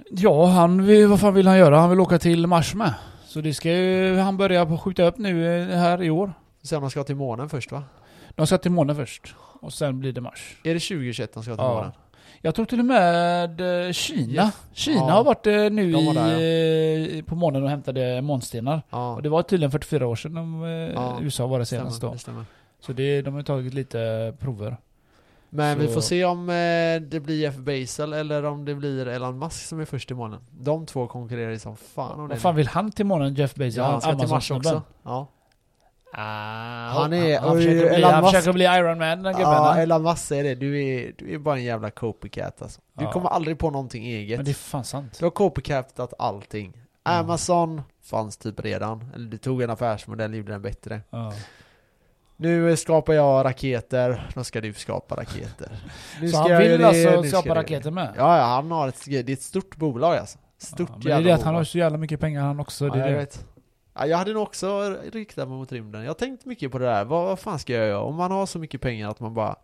[0.09, 1.77] Ja, han vill, vad fan vill han göra?
[1.79, 2.93] Han vill åka till Mars med.
[3.25, 6.33] Så det ska ju han börja på skjuta upp nu här i år.
[6.61, 7.83] Sen de ska till månen först va?
[8.35, 9.35] De ska till månen först.
[9.61, 10.57] Och sen blir det Mars.
[10.63, 11.73] Är det 2021 de ska till Ja.
[11.75, 11.91] månen?
[12.45, 14.43] Jag tror till och med eh, Kina.
[14.43, 14.61] Yes.
[14.73, 15.11] Kina Ja.
[15.11, 18.81] har varit eh, nu var i, där, eh, på månen och hämtade månstenar.
[18.89, 20.63] Ja, Och det var tydligen 44 år sedan de,
[20.95, 22.17] Ja, USA var det stämmer, senast det då.
[22.17, 22.45] stämmer.
[22.79, 24.77] Så det, de har tagit lite prover.
[25.49, 26.47] Men vi Så- får se om
[27.09, 30.39] det blir Jeff Bezos eller om det blir Elon Musk som är först i månen.
[30.51, 32.33] De två konkurrerar som fan om det.
[32.33, 33.77] Vad fan vill han till månen, Jeff Bezos?
[33.77, 34.81] Ja, han ska till Mars också.
[35.03, 35.27] Ja.
[36.15, 39.41] Ah, Han är- han, och försöker bli, han Musk- försöker bli Iron Man, den gubben.
[39.51, 39.79] Ja, han.
[39.79, 40.55] Elon Musk säger det.
[40.55, 42.81] Du är, du är bara en jävla copycat alltså.
[42.93, 43.11] Du Ja.
[43.11, 44.45] kommer aldrig på någonting Men eget.
[44.45, 45.19] det är fan sant.
[45.19, 46.73] Du har copycatat allting.
[47.03, 47.11] Ja.
[47.11, 49.11] Amazon fanns typ redan.
[49.15, 51.01] Eller du tog en affärsmodell och gjorde den bättre.
[51.09, 51.33] Ja.
[52.37, 55.69] Nu skapar jag raketer, då ska du skapa raketer.
[56.21, 58.13] Nu Så ska han vill det, alltså skapa raketer med?
[58.17, 60.37] Ja, ja, han har ett, det är ett stort bolag alltså.
[60.57, 62.59] Stort Ja, men det är jävla det att han har så jävla mycket pengar han
[62.59, 62.87] också.
[62.87, 63.17] Ja, Det är jag det.
[63.17, 63.45] vet.
[63.93, 66.01] Ja, jag hade nog också riktat mig mot rymden.
[66.01, 67.05] Jag har tänkt mycket på det där.
[67.05, 67.99] Vad, vad fan ska jag göra?
[68.01, 69.55] Om man har så mycket pengar att man bara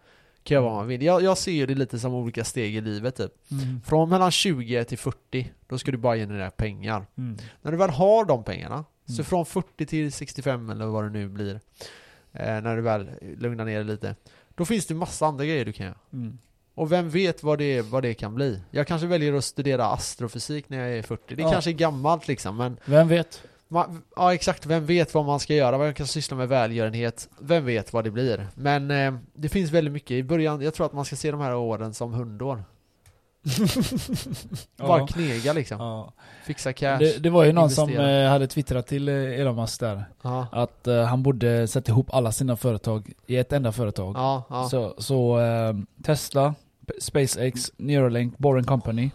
[0.43, 1.01] kan göra vad man vill.
[1.01, 3.31] Jag, jag ser det lite som olika steg i livet typ.
[3.51, 3.81] Mm.
[3.85, 7.05] Från mellan 20 till 40, då ska du bara generera pengar.
[7.17, 7.37] Mm.
[7.61, 9.25] När du väl har de pengarna, så Mm.
[9.25, 11.53] från 40 till 65 eller vad det nu blir,
[12.33, 14.15] eh, när du väl lugnar ner dig lite,
[14.55, 15.97] då finns det massa andra grejer du kan göra.
[16.13, 16.37] Mm.
[16.75, 18.61] Och vem vet vad det, vad det kan bli?
[18.71, 21.35] Jag kanske väljer att studera astrofysik när jag är 40.
[21.35, 21.51] Det Ja.
[21.51, 23.43] kanske är gammalt liksom, men Vem vet?
[23.69, 27.65] Ma- ja exakt, vem vet vad man ska göra, jag kan syssla med välgörenhet, vem
[27.65, 28.47] vet vad det blir.
[28.55, 31.39] Men eh, det finns väldigt mycket i början, jag tror att man ska se de
[31.41, 32.63] här åren som hundår.
[34.77, 35.07] Bara Ja.
[35.07, 36.13] knega liksom, Ja.
[36.45, 36.97] fixa cash.
[36.99, 38.23] Det, det var ju någon som investera.
[38.25, 40.05] eh, hade twittrat till eh, Elon Musk där.
[40.21, 44.15] Ja, Att eh, han borde sätta ihop alla sina företag i ett enda företag.
[44.17, 44.69] ja, ja.
[44.69, 46.55] Så, så eh, Tesla,
[46.99, 49.09] SpaceX, Neuralink, Boring Company.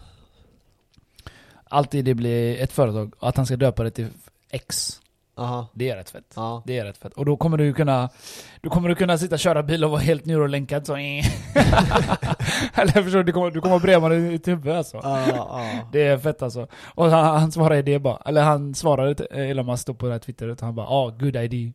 [1.63, 3.13] Alltid det blir ett företag.
[3.19, 4.07] Att han ska döpa det till
[4.55, 5.01] X.
[5.37, 5.67] Aha.
[5.73, 6.33] Det är rätt fett.
[6.35, 6.63] Ja.
[6.65, 7.13] Det är rätt fett.
[7.13, 8.09] Och då kommer du kunna
[8.61, 10.95] Du kommer du kunna sitta och köra bil och vara helt neurolänkad så
[12.73, 13.23] Eller förstår du?
[13.23, 14.99] Du kommer, du kommer ha bredband i ditt huvud alltså.
[15.03, 15.65] Ja, ja.
[15.91, 16.67] Det är fett alltså.
[16.85, 20.19] Och han, han svarade det bara, eller han svarade Elon Musk då på det här
[20.19, 21.73] Twitter och han bara ah, good idea.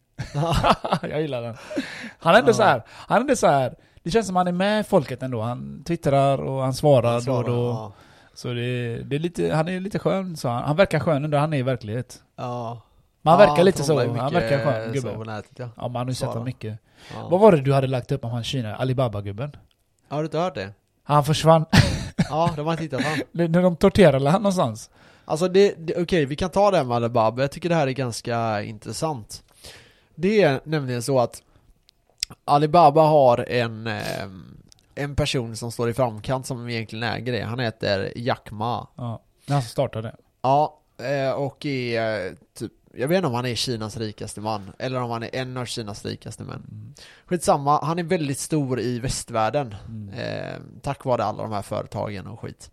[1.03, 1.57] jag gillar den.
[2.19, 2.55] Han är ändå Ja.
[2.55, 3.75] så här, han är ändå så här.
[4.03, 5.41] Det känns som han är med folket ändå.
[5.41, 7.93] Han twittrar och han svarar då och då.
[8.35, 11.39] Så det, det är lite, han är lite skön så han, han verkar skön ändå,
[11.39, 12.23] han är i verkliget.
[12.37, 12.83] Ja.
[13.23, 15.11] Men han Ja, verkar lite så, han verkar skön gubbe.
[15.11, 15.69] så på nätet ja.
[15.77, 16.79] Ja men han har ju sett honom mycket.
[17.15, 17.29] Ja.
[17.29, 18.77] Vad var det du hade lagt upp om han Kina?
[18.77, 19.57] Alibaba-gubben?
[20.09, 20.73] Har du inte hört det?
[21.03, 21.65] Han försvann.
[22.31, 23.01] Ja, de har inte hittat.
[23.33, 24.91] När de torterade han någonstans.
[25.25, 27.87] Alltså det, det okej vi kan ta det här med Alibaba, jag tycker det här
[27.87, 29.43] är ganska intressant.
[30.15, 31.43] Det är nämligen så att
[32.45, 34.27] Alibaba har en, eh,
[35.01, 38.89] en person som står i framkant som egentligen äger det, han heter Jack Ma.
[38.97, 39.23] Ja.
[39.49, 40.17] Han startade.
[40.43, 44.73] Ja, eh, och är eh, typ, jag vet inte om han är Kinas rikaste man,
[44.79, 46.67] eller om han är en av Kinas rikaste män.
[46.71, 46.95] Mm.
[47.27, 49.75] Skitsamma, han är väldigt stor i västvärlden.
[49.89, 50.09] Mm.
[50.09, 52.71] Eh, tack vare alla de här företagen och skit.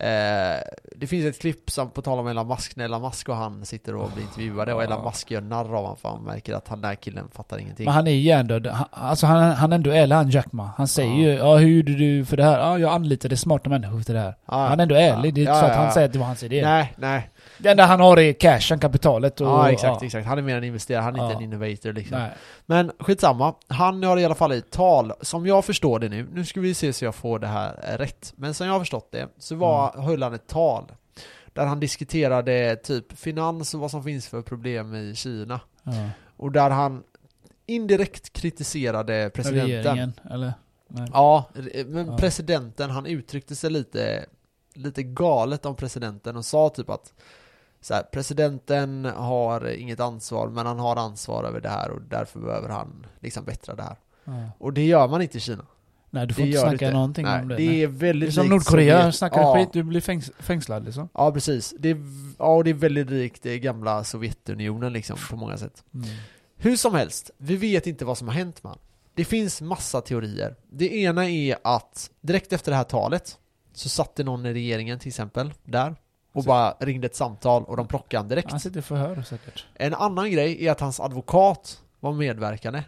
[0.00, 0.60] Eh,
[0.96, 3.64] det finns ett klipp som, på tal om Elon Musk, när Elon Musk och han
[3.66, 6.68] sitter och blir intervjuade och Elon Musk gör narr av honom för han märker att
[6.68, 7.84] han, den här killen fattar ingenting.
[7.84, 8.66] Men han är hjärndöd.
[8.66, 10.70] Han, alltså han, han ändå är han Jack Ma.
[10.76, 11.16] Han säger Ja.
[11.18, 12.58] ju ja hur gjorde du för det här?
[12.58, 14.34] Ja jag anlitade smarta människor till det här.
[14.46, 15.34] Ja, Han är ändå ärlig.
[15.34, 15.92] Det är inte ja, så att ja, han ja.
[15.92, 16.62] säger att det var hans idé.
[16.64, 17.30] Nej, nej.
[17.58, 19.46] Det enda han har är cashen, kapitalet och...
[19.46, 20.26] Ja, exakt, exakt.
[20.26, 21.38] Han är mer en investerare, han är inte Ja.
[21.38, 22.18] en innovator liksom.
[22.18, 22.30] Nej.
[22.66, 26.44] Men skitsamma, han har i alla fall i tal, som jag förstår det nu, nu
[26.44, 29.28] ska vi se så jag får det här rätt, men som jag har förstått det,
[29.38, 30.04] så var, Mm.
[30.06, 30.84] höll han ett tal
[31.52, 35.60] där han diskuterade typ finans och vad som finns för problem i Kina.
[35.82, 35.92] Ja.
[36.36, 37.02] Och där han
[37.66, 39.68] indirekt kritiserade presidenten.
[39.68, 40.52] Regeringen, eller?
[40.88, 41.08] Nej.
[41.12, 41.44] Ja,
[41.86, 42.16] men Ja.
[42.16, 44.24] presidenten, han uttryckte sig lite,
[44.74, 47.12] lite galet om presidenten och sa typ att
[47.80, 52.40] så här, presidenten har inget ansvar men han har ansvar över det här och därför
[52.40, 53.96] behöver han liksom bättra det här.
[54.24, 54.50] Ja.
[54.58, 55.66] Och det gör man inte i Kina.
[56.10, 57.56] Nej, du får det inte snacka någonting Nej, om det.
[57.56, 57.82] Det nej.
[57.82, 59.14] är Det är väldigt som Nordkorea, Sovjet.
[59.14, 59.54] snackar ja.
[59.56, 61.08] skit, du blir fängs fängslad liksom.
[61.14, 61.74] Ja, precis.
[61.78, 61.96] Det är,
[62.38, 65.84] ja, det är väldigt likt det gamla Sovjetunionen liksom på många sätt.
[65.94, 66.08] Mm.
[66.56, 68.78] Hur som helst, vi vet inte vad som har hänt man.
[69.14, 70.56] Det finns massa teorier.
[70.70, 73.38] Det ena är att direkt efter det här talet
[73.72, 75.96] så satt det någon i regeringen till exempel där
[76.36, 78.50] och Så- bara ringde ett samtal och de plockade han direkt.
[78.50, 79.66] Han sitter i förhör säkert.
[79.74, 82.82] En annan grej är att hans advokat var medverkande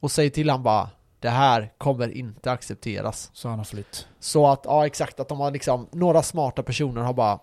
[0.00, 0.90] och säger till han bara
[1.20, 3.30] det här kommer inte accepteras.
[3.32, 4.06] Så han har flytt.
[4.20, 7.38] Så att, ja exakt, att de har liksom, några smarta personer har bara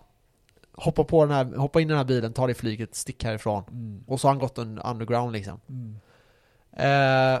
[0.72, 3.64] hoppat på den här, hoppa in i den här bilen, ta det flyget, stick härifrån.
[3.70, 4.04] Mm.
[4.06, 5.60] Och så har han gått un- underground liksom.
[5.68, 5.96] Mm.
[6.72, 7.40] Eh,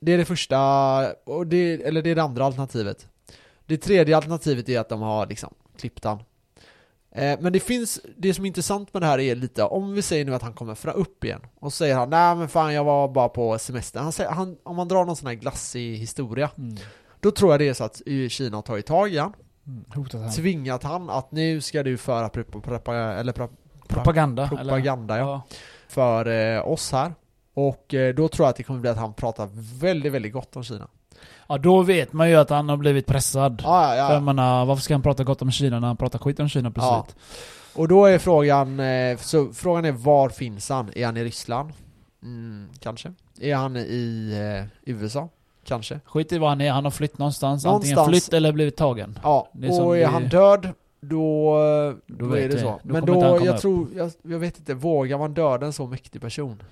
[0.00, 0.58] det är det första,
[1.24, 3.08] och det, eller det är det andra alternativet.
[3.66, 6.18] Det tredje alternativet är att de har liksom klippt han.
[7.12, 10.02] Eh, Men det finns, det som är intressant med det här är lite, om vi
[10.02, 13.08] säger nu att han kommer upp igen och säger han nej men fan jag var
[13.08, 14.00] bara på semester.
[14.00, 16.76] Han säger, han, om man drar någon sån här glassig historia, Mm.
[17.20, 19.32] då tror jag det är så att Kina har tagit tag i han,
[19.66, 19.84] Mm.
[19.94, 20.32] Hotat han.
[20.32, 23.50] tvingat han att nu ska du föra prop- propa- eller pro-
[23.88, 24.48] Propaganda.
[24.48, 25.24] propaganda eller?
[25.26, 25.42] ja,
[25.88, 27.14] för eh, oss här.
[27.54, 29.48] Och eh, då tror jag att det kommer bli att han pratar
[29.80, 30.88] väldigt, väldigt gott om Kina.
[31.48, 33.62] Ja, då vet man ju att han har blivit pressad.
[33.64, 34.12] Ja, ja, För ja.
[34.12, 36.72] jag menar, varför ska han prata gott om Kina när han pratar skit om Kina
[36.76, 37.04] Ja.
[37.04, 37.24] plötsligt?
[37.74, 40.90] Och då är frågan, eh, så frågan är var finns han?
[40.94, 41.72] Är han i Ryssland?
[42.22, 43.12] Mm, kanske.
[43.40, 44.32] Är han i
[44.84, 45.28] eh, USA?
[45.64, 46.00] Kanske.
[46.04, 47.64] Skit i vad han är, han har flytt någonstans.
[47.64, 47.98] Någonstans.
[47.98, 49.18] Antingen flytt eller blivit tagen.
[49.22, 50.68] Ja, är och är det- han död
[51.00, 51.54] då,
[52.06, 52.60] då, vet är det vi.
[52.60, 52.80] så.
[52.82, 53.60] Då Men då, jag upp.
[53.60, 56.62] tror, jag, jag vet inte, vågar man döda en så mäktig person?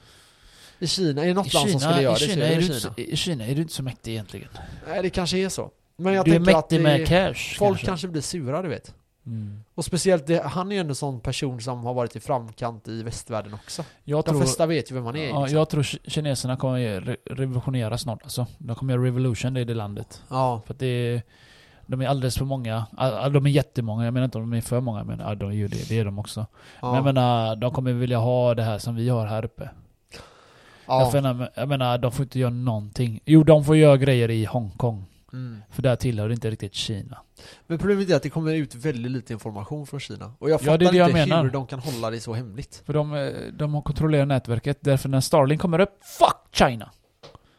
[0.79, 2.55] I Kina, är det något I land som skulle göra i det Kina, är är
[2.55, 2.77] det du, Kina.
[2.89, 4.49] inte- I Kina är du inte så mäktig egentligen.
[4.89, 5.71] Nej, det kanske är så.
[5.97, 7.59] Men jag du är tänker att mäktig det, med cash.
[7.59, 8.09] folk kanske.
[8.09, 8.95] blir sura, du vet.
[9.27, 9.61] Mm.
[9.75, 13.03] Och speciellt, det, han är ju en sån person som har varit i framkant i
[13.03, 13.85] västvärlden också.
[14.05, 15.29] Jag De tror, flesta vet ju vem han är.
[15.29, 15.59] ja, liksom.
[15.59, 18.47] jag tror ki- kineserna kommer re revolutionera snart alltså.
[18.59, 20.23] De kommer göra revolution i det landet.
[20.31, 20.63] ja.
[20.67, 21.23] För att det är,
[21.87, 22.87] de är alldeles för många.
[23.33, 25.55] De är jättemånga, jag menar inte om de är för många, men ja, de är
[25.55, 26.47] ju det, det är de också.
[26.81, 26.87] ja.
[26.87, 29.71] Men jag menar, de kommer vilja ha det här som vi har här uppe.
[30.87, 31.01] Ja.
[31.01, 33.21] Jag, menar, jag menar, de får inte göra någonting.
[33.25, 35.05] Jo, de får göra grejer i Hongkong.
[35.33, 35.63] Mm.
[35.71, 37.19] För där tillhör det inte riktigt Kina.
[37.67, 40.33] Men problemet är att det kommer ut väldigt lite information från Kina.
[40.39, 41.43] Och jag Ja, fattar det är det jag inte menar.
[41.45, 42.83] hur de kan hålla det så hemligt.
[42.87, 46.91] För de, eh, de har kontrollerat nätverket, därför när Starlink kommer upp, fuck China!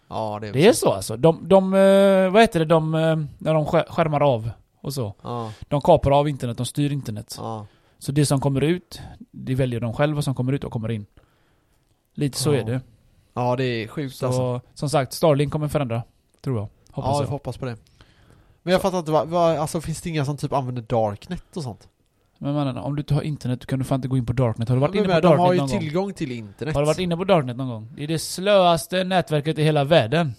[0.09, 1.17] Ja, det är, Det är så alltså.
[1.17, 4.49] De, de eh, vad heter det, de, eh, när de skär- skärmar av
[4.81, 5.15] och så.
[5.23, 7.35] Ja, De kapar av internet, de styr internet.
[7.37, 7.65] ja.
[7.99, 9.01] Så det som kommer ut,
[9.31, 11.05] det väljer de själva som kommer ut och kommer in.
[12.13, 12.59] Lite så Ja.
[12.59, 12.81] är det.
[13.37, 14.61] Ja, det är sjukt Så alltså.
[14.73, 16.03] som sagt, Starlink kommer förändra.
[16.43, 16.67] Tror jag.
[16.91, 17.23] Hoppas ja, jag.
[17.23, 17.77] jag hoppas på det.
[18.63, 21.63] Men jag fattar inte, vad, vad, alltså finns det inga som typ använder Darknet och
[21.63, 21.87] sånt?
[22.37, 24.69] Men mannen, om du inte har internet, kan du fan inte gå in på Darknet.
[24.69, 25.79] Har du varit Men, inne men, på de har Darknet ju någon gång?
[25.79, 26.75] tillgång till internet.
[26.75, 27.93] Har du varit inne på Darknet någon gång?
[27.95, 30.33] Det är det slöaste nätverket i hela världen.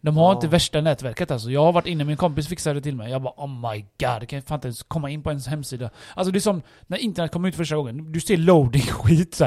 [0.00, 0.34] De har Ja.
[0.34, 1.50] inte värsta nätverket alltså.
[1.50, 3.10] Jag har varit inne, min kompis fixade det till mig.
[3.10, 5.90] Jag bara oh my god, kan jag fan inte ens komma in på ens hemsida.
[6.14, 8.12] Alltså det är som när internet kom ut första gången.
[8.12, 9.40] Du ser loading skit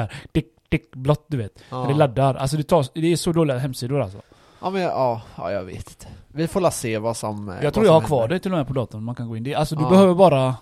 [0.68, 1.62] dick, blått du vet.
[1.70, 1.84] ja.
[1.88, 2.34] Det laddar.
[2.34, 4.18] Alltså det, tar, det är så dåliga hemsidor alltså.
[4.62, 6.06] Ja, men ja, ja, jag vet inte.
[6.28, 8.66] Vi får la se vad som Jag tror jag har kvar det till och med
[8.66, 9.04] på datorn.
[9.04, 9.42] Man kan gå in.
[9.44, 9.90] Det, alltså du Ja.
[9.90, 10.56] behöver bara...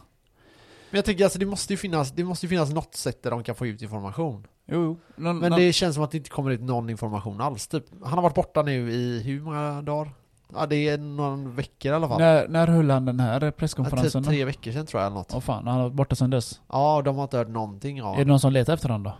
[0.90, 3.30] Men jag tänker alltså det måste ju finnas, det måste ju finnas något sätt där
[3.30, 4.46] de kan få ut information.
[4.66, 4.96] Jo, jo.
[5.16, 7.84] Någon, Men någon, det känns som att det inte kommer ut någon information alls typ.
[8.04, 10.10] Han har varit borta nu i hur många dagar?
[10.54, 12.18] Ja det är någon veckor i alla fall.
[12.18, 15.16] när, när höll han den här Ja, presskonferensen typ tre veckor sedan tror jag eller
[15.16, 15.32] något.
[15.34, 16.60] Åh fan, han har varit borta sedan dess.
[16.72, 19.12] Ja, de har inte hört någonting av Är det någon som letar efter honom då?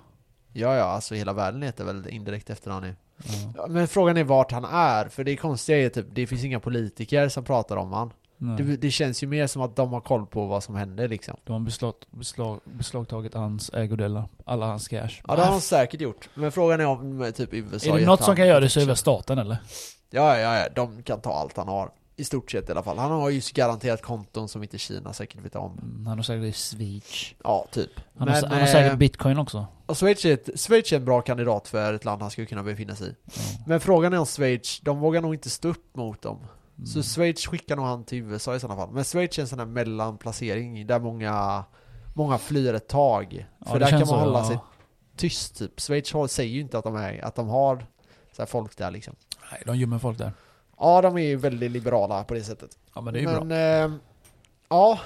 [0.59, 2.97] Ja, ja, alltså hela världen letar väl indirekt efter honom nu.
[3.57, 6.61] Ja, men frågan är vart han är, för det konstiga är typ, det finns inga
[6.61, 8.13] politiker som pratar om han.
[8.39, 11.37] Det, det känns ju mer som att de har koll på vad som händer liksom.
[11.45, 14.29] De har beslag, beslag, beslagtagit hans ägodelar.
[14.45, 15.11] Alla hans cash.
[15.29, 16.29] Ja, det har de säkert gjort.
[16.35, 18.83] Men frågan är om typ USA är det något som kan göra det så är
[18.83, 19.57] det väl staten eller?
[20.11, 21.91] Ja, ja, ja, de kan ta allt han har.
[22.17, 22.99] I stort sett i alla fall.
[22.99, 25.79] Han har ju garanterat konton som inte Kina säkert vet om.
[25.83, 27.35] Mm, Han har säkert Schweiz.
[27.45, 27.91] Ja, typ.
[27.97, 29.67] Han, Men, har, han har eh, säkert bitcoin också.
[29.87, 32.63] Och Schweiz är, ett, Schweiz är en bra kandidat för ett land han skulle kunna
[32.63, 33.15] befinna sig i.
[33.25, 33.33] Ja.
[33.67, 36.39] Men frågan är om Schweiz, de vågar nog inte stå upp mot dem.
[36.77, 36.87] Mm.
[36.87, 38.95] Så Schweiz skickar nog han till USA i sådana fall.
[38.95, 41.65] Men Schweiz är en sån här mellanplacering där många,
[42.15, 43.47] många flyr ett tag.
[43.59, 44.49] Ja, För där kan man så, hålla ja.
[44.49, 44.59] sig
[45.17, 45.81] tyst typ.
[45.81, 47.87] Schweiz säger ju inte att de, är, att de har
[48.33, 49.15] så folk där liksom.
[49.53, 50.33] Nej, de gömmer folk där.
[50.81, 52.71] Ja, de är ju väldigt liberala på det sättet.
[52.95, 53.45] Ja men det är ju bra.
[53.45, 53.97] men, eh,
[54.69, 54.99] ja,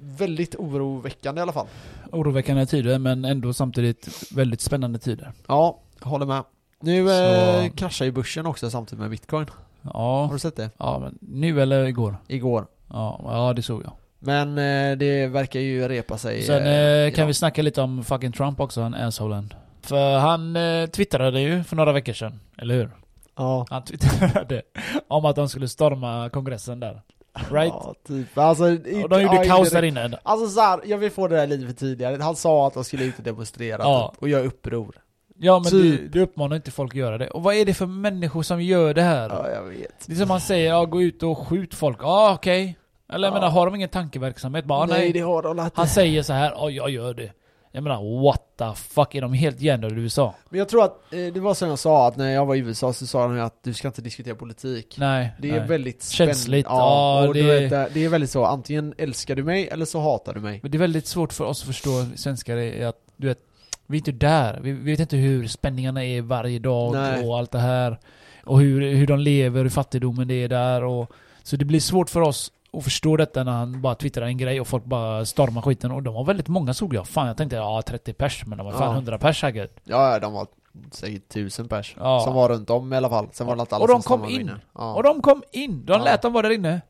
[0.00, 1.66] väldigt oroväckande i alla fall.
[2.12, 5.32] Oroväckande tider men ändå samtidigt väldigt spännande tider.
[5.48, 6.42] Ja, håller med.
[6.80, 7.12] Nu Så-
[7.60, 9.46] eh, kraschar ju börsen också samtidigt med bitcoin.
[9.82, 10.70] Har Ja, du sett det?
[10.78, 12.16] ja men nu eller igår?
[12.28, 12.66] Igår.
[12.90, 13.92] Ja, ja det såg jag.
[14.18, 16.42] Men eh, det verkar ju repa sig.
[16.42, 19.52] Sen eh, eh, kan vi snacka lite om fucking Trump också, han assholen.
[19.82, 22.90] För han eh, twittrade ju för några veckor sedan, eller hur?
[23.36, 23.66] Ja.
[23.70, 24.62] Han twittrade
[25.08, 27.02] om att de skulle storma kongressen där.
[27.50, 27.72] Right?
[27.74, 28.38] Ja, typ.
[28.38, 28.64] Alltså,
[29.02, 30.18] Och de gjorde kaos där inne.
[30.22, 32.22] Alltså så här, jag vill få det där lite för tidigare.
[32.22, 34.10] Han sa att de skulle ut och demonstrera Ja.
[34.14, 34.94] typ, och göra uppror.
[35.42, 36.00] Ja men Typ.
[36.00, 37.28] du, du uppmanar inte folk att göra det.
[37.30, 39.28] Och vad är det för människor som gör det här?
[39.28, 40.06] Ja, jag vet.
[40.06, 41.98] Det är som man säger, ja gå ut och skjut folk.
[42.02, 42.76] Ja okej.
[43.12, 43.40] Eller jag Ja.
[43.40, 44.64] menar, har de ingen tankeverksamhet?
[44.64, 45.12] Bara, nej, nej.
[45.12, 45.70] det har de inte.
[45.74, 47.32] Han säger så här, ja jag gör det.
[47.72, 49.14] Jag menar, what the fuck?
[49.14, 50.34] Är de helt hjärndöda i USA?
[50.48, 52.58] Men jag tror att, eh, det var som jag sa, att när jag var i
[52.58, 54.96] USA så sa de att du ska inte diskutera politik.
[54.98, 55.30] Nej.
[55.40, 55.68] Det är nej.
[55.68, 56.34] väldigt spännande.
[56.34, 60.00] Känsligt, Ja, och det- vet, det är väldigt så, antingen älskar du mig eller så
[60.00, 60.58] hatar du mig.
[60.62, 63.38] Men det är väldigt svårt för oss att förstå svenskar är att, du vet,
[63.86, 64.60] vi är inte där.
[64.62, 67.28] Vi, vi vet inte hur spänningarna är varje dag Nej.
[67.28, 67.98] och allt det här.
[68.44, 71.10] Och hur, hur de lever, hur fattigdomen det är där och...
[71.42, 74.60] Så det blir svårt för oss och förstår detta när han bara twittrar en grej
[74.60, 75.90] och folk bara stormar skiten.
[75.90, 77.08] Och de var väldigt många såg jag.
[77.08, 78.92] Fan jag tänkte ja 30 pers, men de var fan Ja.
[78.94, 79.80] 100 pers säkert.
[79.84, 80.46] Ja, de var
[80.90, 81.96] säkert tusen pers.
[81.98, 82.20] Ja.
[82.24, 83.28] Som var runt om i alla fall.
[83.32, 84.50] Sen var det inte alla Och de som kom in.
[84.74, 84.94] Ja.
[84.94, 85.84] Och de kom in!
[85.86, 86.04] De Ja.
[86.04, 86.80] lät dem vara där inne.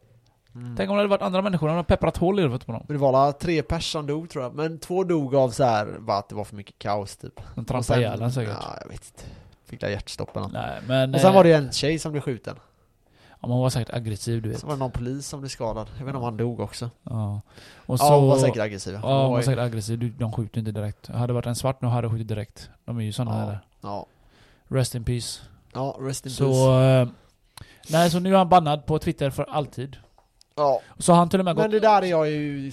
[0.55, 0.76] Mm.
[0.76, 2.85] Tänk om det hade varit andra människor, de hade pepprat hål i huvudet på dem.
[2.89, 4.55] Men det var alla tre pers som dog tror jag.
[4.55, 7.41] Men två dog av så här, bara att det var för mycket kaos typ.
[7.55, 8.57] De trampade ihjäl säkert.
[8.61, 9.22] Ja, jag vet inte.
[9.66, 10.53] Fick där hjärtstopp eller något.
[10.53, 11.14] Nej men...
[11.14, 12.57] Och sen eh, var det ju en tjej som blev skjuten.
[13.43, 14.59] Ja, man var säkert aggressiv du vet.
[14.61, 15.86] Så var det någon polis som blev skadad.
[15.99, 16.91] Jag vet inte om han dog också.
[17.03, 17.41] Ja.
[17.86, 18.05] Och så...
[18.05, 18.95] Ja, hon var säkert aggressiv.
[19.03, 20.14] Ja, hon var säkert aggressiv.
[20.18, 21.09] De skjuter inte direkt.
[21.09, 22.70] Hade det varit en svart nu hade de skjutit direkt.
[22.84, 23.36] De är ju såna Ja.
[23.47, 23.61] här.
[23.80, 24.07] Ja.
[24.68, 25.41] Rest in peace.
[25.74, 26.45] Ja, rest in Så...
[26.45, 27.01] peace.
[27.01, 27.09] eh,
[27.91, 29.97] nej, så nu är han bannad på Twitter för alltid.
[30.57, 30.80] Ja.
[30.99, 31.72] Så han till och med Men gått...
[31.72, 32.72] det där är jag ju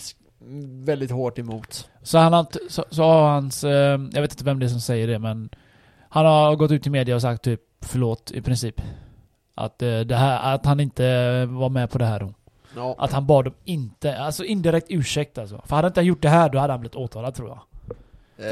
[0.86, 1.90] väldigt hårt emot.
[2.04, 3.64] Så han har, så, så har hans...
[3.64, 5.50] eh, jag vet inte vem det är som säger det men...
[6.10, 8.82] Han har gått ut i media och sagt typ förlåt i princip.
[9.58, 12.34] Att, eh, det här, att han inte var med på det här då.
[12.76, 12.96] Ja.
[12.98, 15.62] Att han bad dem inte, alltså indirekt ursäkt alltså.
[15.66, 17.60] För hade han inte gjort det här då hade han blivit åtalad tror jag.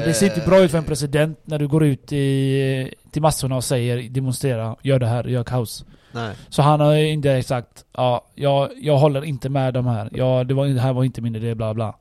[0.00, 3.22] För det ser inte bra ut för en president när du går ut i, till
[3.22, 5.84] massorna och säger demonstrera, gör det här, gör kaos.
[6.12, 6.34] Nej.
[6.48, 10.08] Så han har indirekt sagt ja, jag, jag håller inte med de här.
[10.12, 11.94] Ja, det, var, det här var inte min idé, bla bla.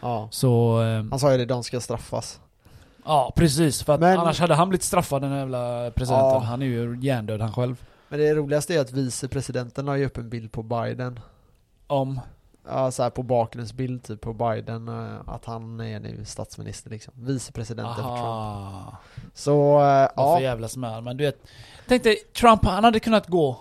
[0.00, 0.28] Ja.
[0.30, 0.82] Så...
[0.82, 2.40] Eh, Han sa ju det, de ska straffas.
[3.04, 3.82] ja, precis.
[3.82, 6.30] För att Men- annars hade han blivit straffad den jävla presidenten.
[6.30, 6.38] Ja.
[6.38, 7.76] Han är ju hjärndöd han själv.
[8.08, 11.20] Men det roligaste är att vicepresidenten la ju upp en bild på Biden.
[11.86, 12.20] Om...
[12.68, 17.14] Ja, så här på bakgrundsbild typ på Biden, eh, att han är nu statsminister liksom.
[17.16, 18.94] Vicepresidenten för Trump.
[19.34, 20.40] Så, eh, Varför ja.
[20.40, 21.38] jävlas med Men du vet,
[21.88, 23.58] tänk dig Trump, han hade kunnat gå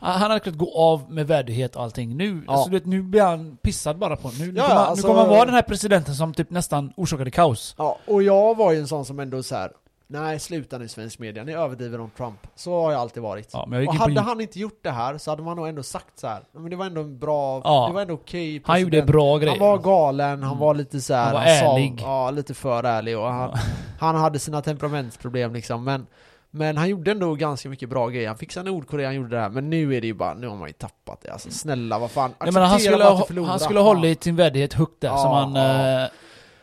[0.00, 2.16] han hade kunnat gå av med värdighet och allting.
[2.16, 2.52] Nu, Ja.
[2.52, 4.30] alltså, du vet, nu blir han pissad bara på.
[4.38, 6.92] Nu, nu, Ja, kommer, alltså- nu kommer han vara den här presidenten som typ nästan
[6.96, 7.74] orsakade kaos.
[7.78, 7.98] ja.
[8.06, 9.72] Och jag var ju en sån som ändå så här.
[10.10, 12.46] Nej, sluta nu svensk media, ni överdriver om Trump.
[12.54, 13.50] Så har jag alltid varit.
[13.52, 14.28] Ja, men jag och på hade Youtube.
[14.28, 16.42] han inte gjort det här så hade man nog ändå sagt så här.
[16.52, 17.86] "Ja, Men det var ändå en bra, Ja.
[17.88, 19.50] det var ändå okej Han gjorde president." bra grejer.
[19.58, 20.58] Han var galen, han Mm.
[20.58, 22.00] var lite så här, Han var sa- ärlig.
[22.02, 23.58] ja, lite för ärlig och han, Ja.
[24.00, 26.06] han hade sina temperamentsproblem liksom, men
[26.50, 28.28] men han gjorde ändå ganska mycket bra grejer.
[28.28, 29.48] Han fixade Nordkorea, han gjorde det här.
[29.50, 31.32] Men nu är det ju bara, nu har man ju tappat det.
[31.32, 32.34] Alltså snälla, vad fan.
[32.38, 35.30] Jag menar, han skulle, ha, han skulle ha hållit sin värdighet högt där, Ja, som
[35.32, 35.54] han...
[35.54, 36.02] ja.
[36.04, 36.08] Eh,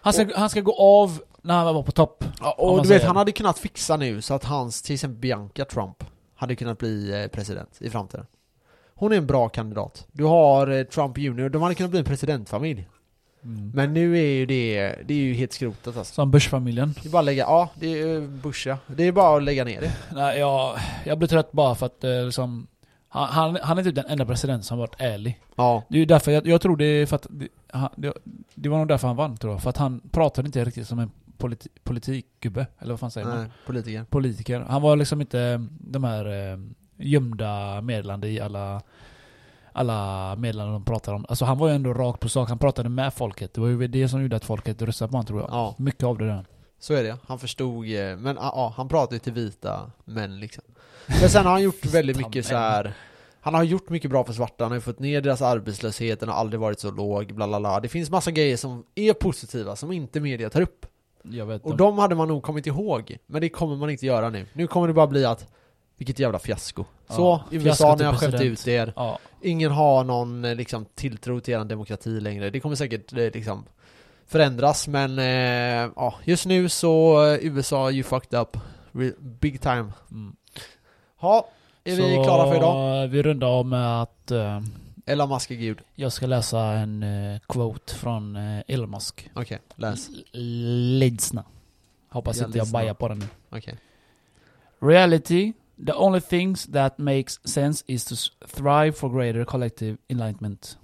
[0.02, 2.24] han, ska, han ska gå av när han var på topp.
[2.39, 5.66] Ja, och du vet, han hade kunnat fixa nu så att hans, till exempel Bianca
[5.66, 6.04] Trump,
[6.36, 8.26] hade kunnat bli eh, president i framtiden.
[8.96, 10.08] Hon är en bra kandidat.
[10.12, 12.88] Du har eh, Trump Jr, de hade kunnat bli en presidentfamilj.
[13.74, 16.14] Men nu är ju det, det är ju helt skrotat alltså.
[16.14, 16.93] Som Bush-familjen.
[17.02, 18.78] Det är bara att lägga, ja, det är eh, Bush ja.
[18.88, 19.93] Det är bara att lägga ner det.
[20.16, 22.68] Nej, jag, jag blir trött bara för att liksom...
[23.08, 25.39] Han, han, han är typ den enda presidenten som varit ärlig.
[25.56, 25.84] Ja.
[25.89, 27.28] Det är ju därför, jag, jag tror det är för att...
[27.96, 28.14] Det,
[28.56, 29.62] det var nog därför han vann tror jag.
[29.62, 32.68] För att han pratade inte riktigt som en politi, politikgubbe.
[32.80, 33.38] Eller vad fan säger man?
[33.38, 34.04] Nej, politiker.
[34.04, 34.60] Politiker.
[34.60, 36.60] Han var liksom inte de här eh,
[36.98, 38.82] gömda medlande i alla...
[39.78, 41.26] Alla meddelanden de pratar om.
[41.30, 42.50] Alltså han var ju ändå rakt på sak.
[42.50, 43.54] Han pratade med folket.
[43.54, 45.50] Det var ju det som gjorde att folket röstade på honom tror jag.
[45.50, 45.76] Ja.
[45.78, 46.46] Mycket av det där.
[46.80, 47.18] Så är det.
[47.28, 50.64] Han förstod, eh, men ja, han pratar ju till vita män liksom.
[51.08, 52.94] Men sen har han gjort väldigt mycket så här.
[53.42, 56.30] Han har gjort mycket bra för svarta, han har ju fått ner deras arbetslöshet, den
[56.30, 57.80] har aldrig varit så låg, bla bla bla.
[57.80, 60.86] Det finns massa grejer som är positiva, som inte media tar upp.
[61.32, 64.30] Jag vet Och de hade man nog kommit ihåg, men det kommer man inte göra
[64.30, 64.45] nu.
[64.53, 65.47] Nu kommer det bara bli att,
[65.97, 66.86] vilket jävla fiasko.
[67.09, 68.59] Så, Ja, USA, ni har till skällt president.
[68.59, 68.93] ut er.
[68.95, 69.19] Ja.
[69.41, 72.49] Ingen har någon eh, liksom, tilltro till er demokrati längre.
[72.49, 73.63] Det kommer säkert eh, liksom
[74.28, 78.57] förändras, men eh, ja, just nu så eh, USA, you fucked up.
[79.19, 79.91] Big time.
[80.11, 80.36] Mm.
[81.84, 83.07] Är vi Så klara för idag?
[83.07, 84.61] vi rundar av med att eh,
[85.06, 85.82] Elon Musk är gud.
[85.95, 89.30] jag ska läsa en eh, quote från eh, Elon Musk.
[89.34, 90.10] Okej, läs.
[90.34, 91.43] L- Lyssna.
[92.10, 92.80] Hoppas Jag inte jag lyssnar.
[92.82, 93.26] bajar på den nu.
[93.49, 93.78] Okej.
[94.80, 95.53] Reality,
[95.86, 100.78] the only things that makes sense is to s- thrive for greater collective enlightenment.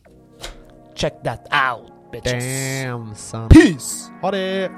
[0.95, 1.39] Check that
[1.72, 2.84] out, bitches.
[2.84, 3.49] Damn son.
[3.49, 4.11] Peace!
[4.22, 4.72] Ha det!